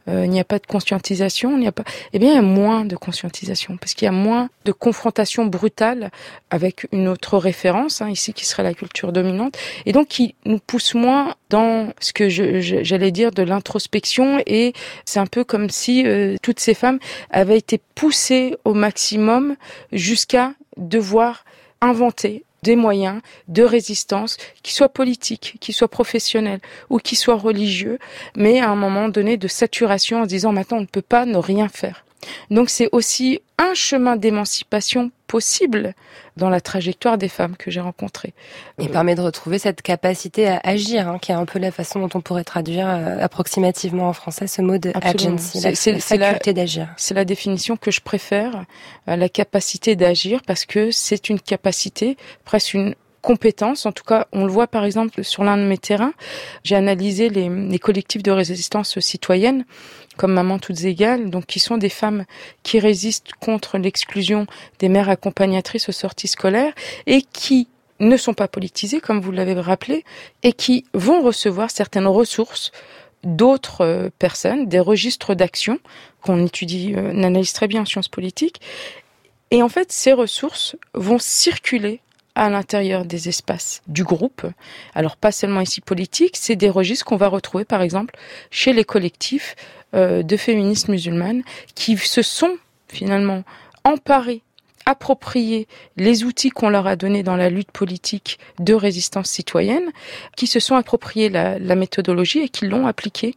[0.09, 1.84] euh, il n'y a pas de conscientisation, il n'y a pas.
[2.12, 5.47] Eh bien, il y a moins de conscientisation parce qu'il y a moins de confrontation
[5.47, 6.11] brutale
[6.51, 10.59] avec une autre référence hein, ici qui serait la culture dominante, et donc qui nous
[10.59, 14.41] pousse moins dans ce que j'allais dire de l'introspection.
[14.47, 14.72] Et
[15.05, 16.99] c'est un peu comme si euh, toutes ces femmes
[17.30, 19.57] avaient été poussées au maximum
[19.93, 21.45] jusqu'à devoir
[21.80, 26.61] inventer des moyens de résistance, qui soient politiques, qui soient professionnels
[26.91, 27.99] ou qui soient religieux,
[28.37, 31.39] mais à un moment donné de saturation en disant maintenant on ne peut pas ne
[31.39, 32.06] rien faire.
[32.51, 35.95] Donc c'est aussi un chemin d'émancipation possible
[36.37, 38.35] dans la trajectoire des femmes que j'ai rencontrées.
[38.79, 42.01] Et permet de retrouver cette capacité à agir, hein, qui est un peu la façon
[42.01, 46.53] dont on pourrait traduire euh, approximativement en français ce mot de agency, la, la faculté
[46.53, 46.89] d'agir.
[46.97, 48.64] C'est la définition que je préfère,
[49.09, 52.95] euh, la capacité d'agir, parce que c'est une capacité, presque une
[53.29, 56.12] En tout cas, on le voit par exemple sur l'un de mes terrains.
[56.64, 59.64] J'ai analysé les, les collectifs de résistance citoyenne
[60.16, 62.24] comme Maman Toutes Égales, donc qui sont des femmes
[62.62, 64.47] qui résistent contre l'exclusion
[64.79, 66.72] des mères accompagnatrices aux sorties scolaires
[67.07, 67.68] et qui
[68.01, 70.05] ne sont pas politisées, comme vous l'avez rappelé,
[70.43, 72.72] et qui vont recevoir certaines ressources
[73.24, 75.79] d'autres euh, personnes, des registres d'action
[76.20, 78.61] qu'on étudie, euh, on analyse très bien en sciences politiques.
[79.51, 82.01] Et en fait, ces ressources vont circuler
[82.37, 84.47] à l'intérieur des espaces du groupe.
[84.95, 88.14] Alors pas seulement ici politique, c'est des registres qu'on va retrouver par exemple
[88.51, 89.57] chez les collectifs
[89.95, 91.43] euh, de féministes musulmanes
[91.74, 92.57] qui se sont
[92.89, 93.43] finalement
[93.84, 94.43] emparés
[94.84, 95.66] appropriés
[95.97, 99.91] les outils qu'on leur a donnés dans la lutte politique de résistance citoyenne,
[100.37, 103.34] qui se sont appropriés la méthodologie et qui l'ont appliquée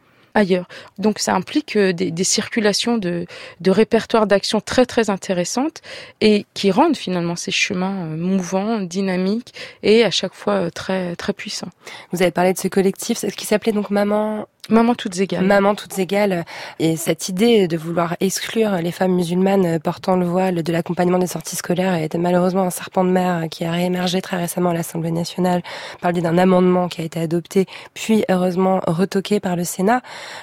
[0.97, 3.25] Donc ça implique euh, des, des circulations de,
[3.59, 5.81] de répertoires d'actions très très intéressantes
[6.21, 11.15] et qui rendent finalement ces chemins euh, mouvants, dynamiques et à chaque fois euh, très
[11.15, 11.69] très puissants.
[12.11, 15.45] Vous avez parlé de ce collectif, ce qui s'appelait donc Maman Maman toutes égales.
[15.45, 16.45] Maman toutes égales.
[16.77, 21.27] Et cette idée de vouloir exclure les femmes musulmanes portant le voile de l'accompagnement des
[21.27, 25.11] sorties scolaires était malheureusement un serpent de mer qui a réémergé très récemment à l'Assemblée
[25.11, 25.63] nationale
[26.01, 30.01] par le d'un amendement qui a été adopté, puis heureusement retoqué par le Sénat.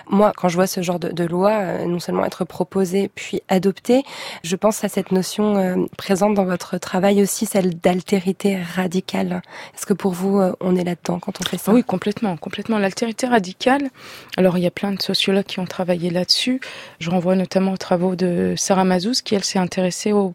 [0.08, 3.42] Moi, quand je vois ce genre de, de loi euh, non seulement être proposée puis
[3.48, 4.04] adoptée,
[4.42, 9.42] je pense à cette notion euh, présente dans votre travail aussi, celle d'altérité radicale.
[9.74, 11.72] Est-ce que pour vous, euh, on est là-dedans quand on fait ça?
[11.72, 12.78] Oui, complètement, complètement.
[12.78, 13.90] L'altérité radicale,
[14.36, 16.60] alors il y a plein de sociologues qui ont travaillé là-dessus.
[17.00, 20.34] Je renvoie notamment aux travaux de Sarah Mazouz, qui elle s'est intéressée aux,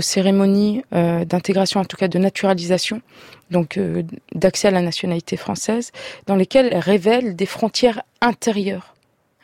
[0.00, 3.02] cérémonies euh, d'intégration, en tout cas de naturalisation,
[3.50, 4.02] donc euh,
[4.34, 5.92] d'accès à la nationalité française,
[6.26, 8.94] dans lesquelles elle révèle des frontières intérieures.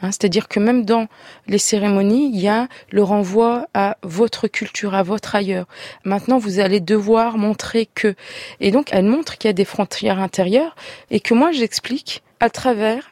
[0.01, 1.07] Hein, C'est-à-dire que même dans
[1.47, 5.67] les cérémonies, il y a le renvoi à votre culture, à votre ailleurs.
[6.05, 8.15] Maintenant, vous allez devoir montrer que.
[8.61, 10.77] Et donc, elle montre qu'il y a des frontières intérieures
[11.11, 13.11] et que moi, j'explique à travers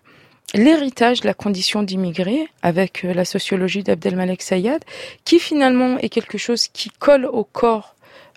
[0.55, 4.85] l'héritage de la condition d'immigré avec euh, la sociologie d'Abdelmalek Sayad,
[5.25, 7.95] qui finalement est quelque chose qui colle au corps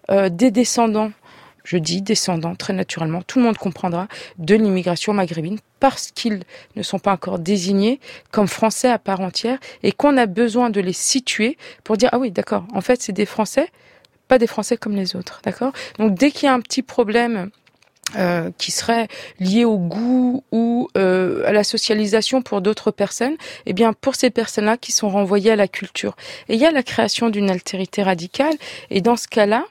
[0.10, 1.12] euh, des descendants,
[1.64, 4.08] je dis descendants très naturellement, tout le monde comprendra,
[4.40, 6.42] de l'immigration maghrébine parce qu'ils
[6.76, 8.00] ne sont pas encore désignés
[8.32, 12.20] comme français à part entière et qu'on a besoin de les situer pour dire ah
[12.20, 13.70] oui d'accord, en fait c'est des français,
[14.28, 15.74] pas des français comme les autres, d'accord?
[16.00, 17.52] Donc dès qu'il y a un petit problème
[18.16, 19.08] euh, qui serait
[19.40, 23.36] lié au goût ou euh, à la socialisation pour d'autres personnes,
[23.66, 26.16] eh bien pour ces personnes-là qui sont renvoyées à la culture.
[26.48, 28.56] Et il y a la création d'une altérité radicale,
[28.90, 29.66] et dans ce cas-là,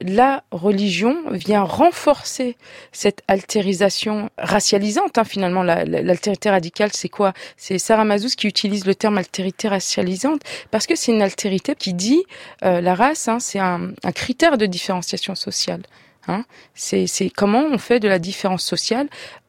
[0.00, 2.56] la religion vient renforcer
[2.92, 5.16] cette altérisation racialisante.
[5.18, 7.32] Hein, finalement, l'altérité radicale, c'est quoi?
[7.56, 11.94] C'est Sarah Mazouz qui utilise le terme altérité racialisante parce que c'est une altérité qui
[11.94, 12.24] dit
[12.64, 15.82] euh, la race, hein, c'est un, un critère de différenciation sociale.
[16.28, 19.08] Hein c'est comment on fait de la différence sociale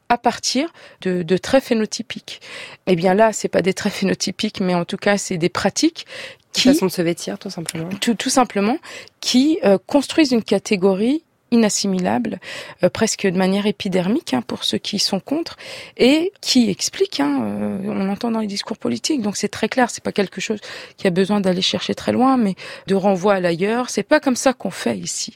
[0.09, 0.71] à partir
[1.01, 2.41] de, de traits phénotypiques.
[2.86, 6.05] Eh bien là, c'est pas des traits phénotypiques, mais en tout cas, c'est des pratiques
[6.53, 7.89] qui, façon de se vêtir, tout simplement.
[8.01, 8.78] tout, tout simplement,
[9.19, 12.39] qui euh, construisent une catégorie inassimilable,
[12.84, 15.55] euh, presque de manière épidermique hein, pour ceux qui sont contre,
[15.97, 17.19] et qui explique.
[17.19, 19.89] Hein, euh, on entend dans les discours politiques, donc c'est très clair.
[19.89, 20.59] C'est pas quelque chose
[20.97, 22.55] qui a besoin d'aller chercher très loin, mais
[22.88, 23.89] de renvoi à l'ailleurs.
[23.89, 25.36] C'est pas comme ça qu'on fait ici.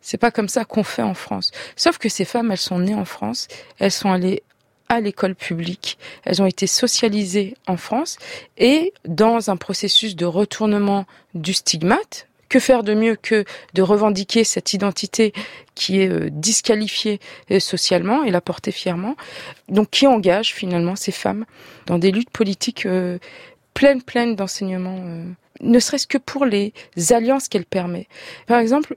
[0.00, 1.50] C'est pas comme ça qu'on fait en France.
[1.76, 3.48] Sauf que ces femmes, elles sont nées en France,
[3.78, 4.42] elles sont allées
[4.88, 8.18] à l'école publique, elles ont été socialisées en France
[8.58, 13.44] et dans un processus de retournement du stigmate, que faire de mieux que
[13.74, 15.32] de revendiquer cette identité
[15.76, 17.20] qui est euh, disqualifiée
[17.52, 19.14] euh, socialement et la porter fièrement?
[19.68, 21.46] Donc qui engage finalement ces femmes
[21.86, 23.18] dans des luttes politiques euh,
[23.72, 24.98] pleines, pleines d'enseignements,
[25.60, 26.74] ne serait-ce que pour les
[27.10, 28.08] alliances qu'elle permet.
[28.48, 28.96] Par exemple,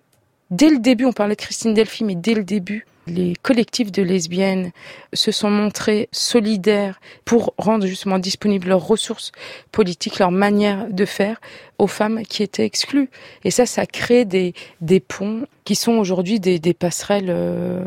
[0.54, 4.02] dès le début, on parlait de Christine Delphi, mais dès le début, les collectifs de
[4.02, 4.72] lesbiennes
[5.14, 9.32] se sont montrés solidaires pour rendre justement disponibles leurs ressources
[9.72, 11.42] politiques, leur manière de faire
[11.80, 13.10] aux femmes qui étaient exclues.
[13.44, 17.84] Et ça, ça crée des, des ponts qui sont aujourd'hui des, des passerelles euh,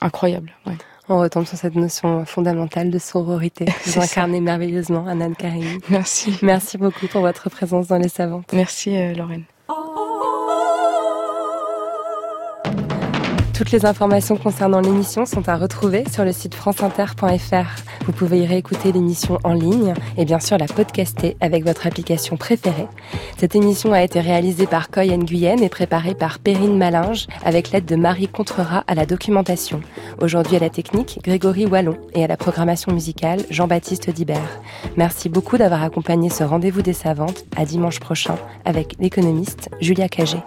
[0.00, 0.52] incroyables.
[0.66, 0.74] Ouais.
[1.10, 3.64] On retombe sur cette notion fondamentale de sororité.
[3.86, 5.78] Vous incarnez merveilleusement Anan Karim.
[5.88, 6.36] Merci.
[6.42, 8.52] Merci beaucoup pour votre présence dans Les Savantes.
[8.52, 9.44] Merci euh, Lorraine.
[13.58, 17.82] Toutes les informations concernant l'émission sont à retrouver sur le site franceinter.fr.
[18.06, 22.36] Vous pouvez y réécouter l'émission en ligne et bien sûr la podcaster avec votre application
[22.36, 22.86] préférée.
[23.36, 27.84] Cette émission a été réalisée par Coy Nguyen et préparée par Perrine Malinge avec l'aide
[27.84, 29.80] de Marie Contreras à la documentation.
[30.22, 34.60] Aujourd'hui à la technique, Grégory Wallon et à la programmation musicale, Jean-Baptiste Dibert.
[34.96, 40.38] Merci beaucoup d'avoir accompagné ce rendez-vous des savantes à dimanche prochain avec l'économiste Julia Cagé.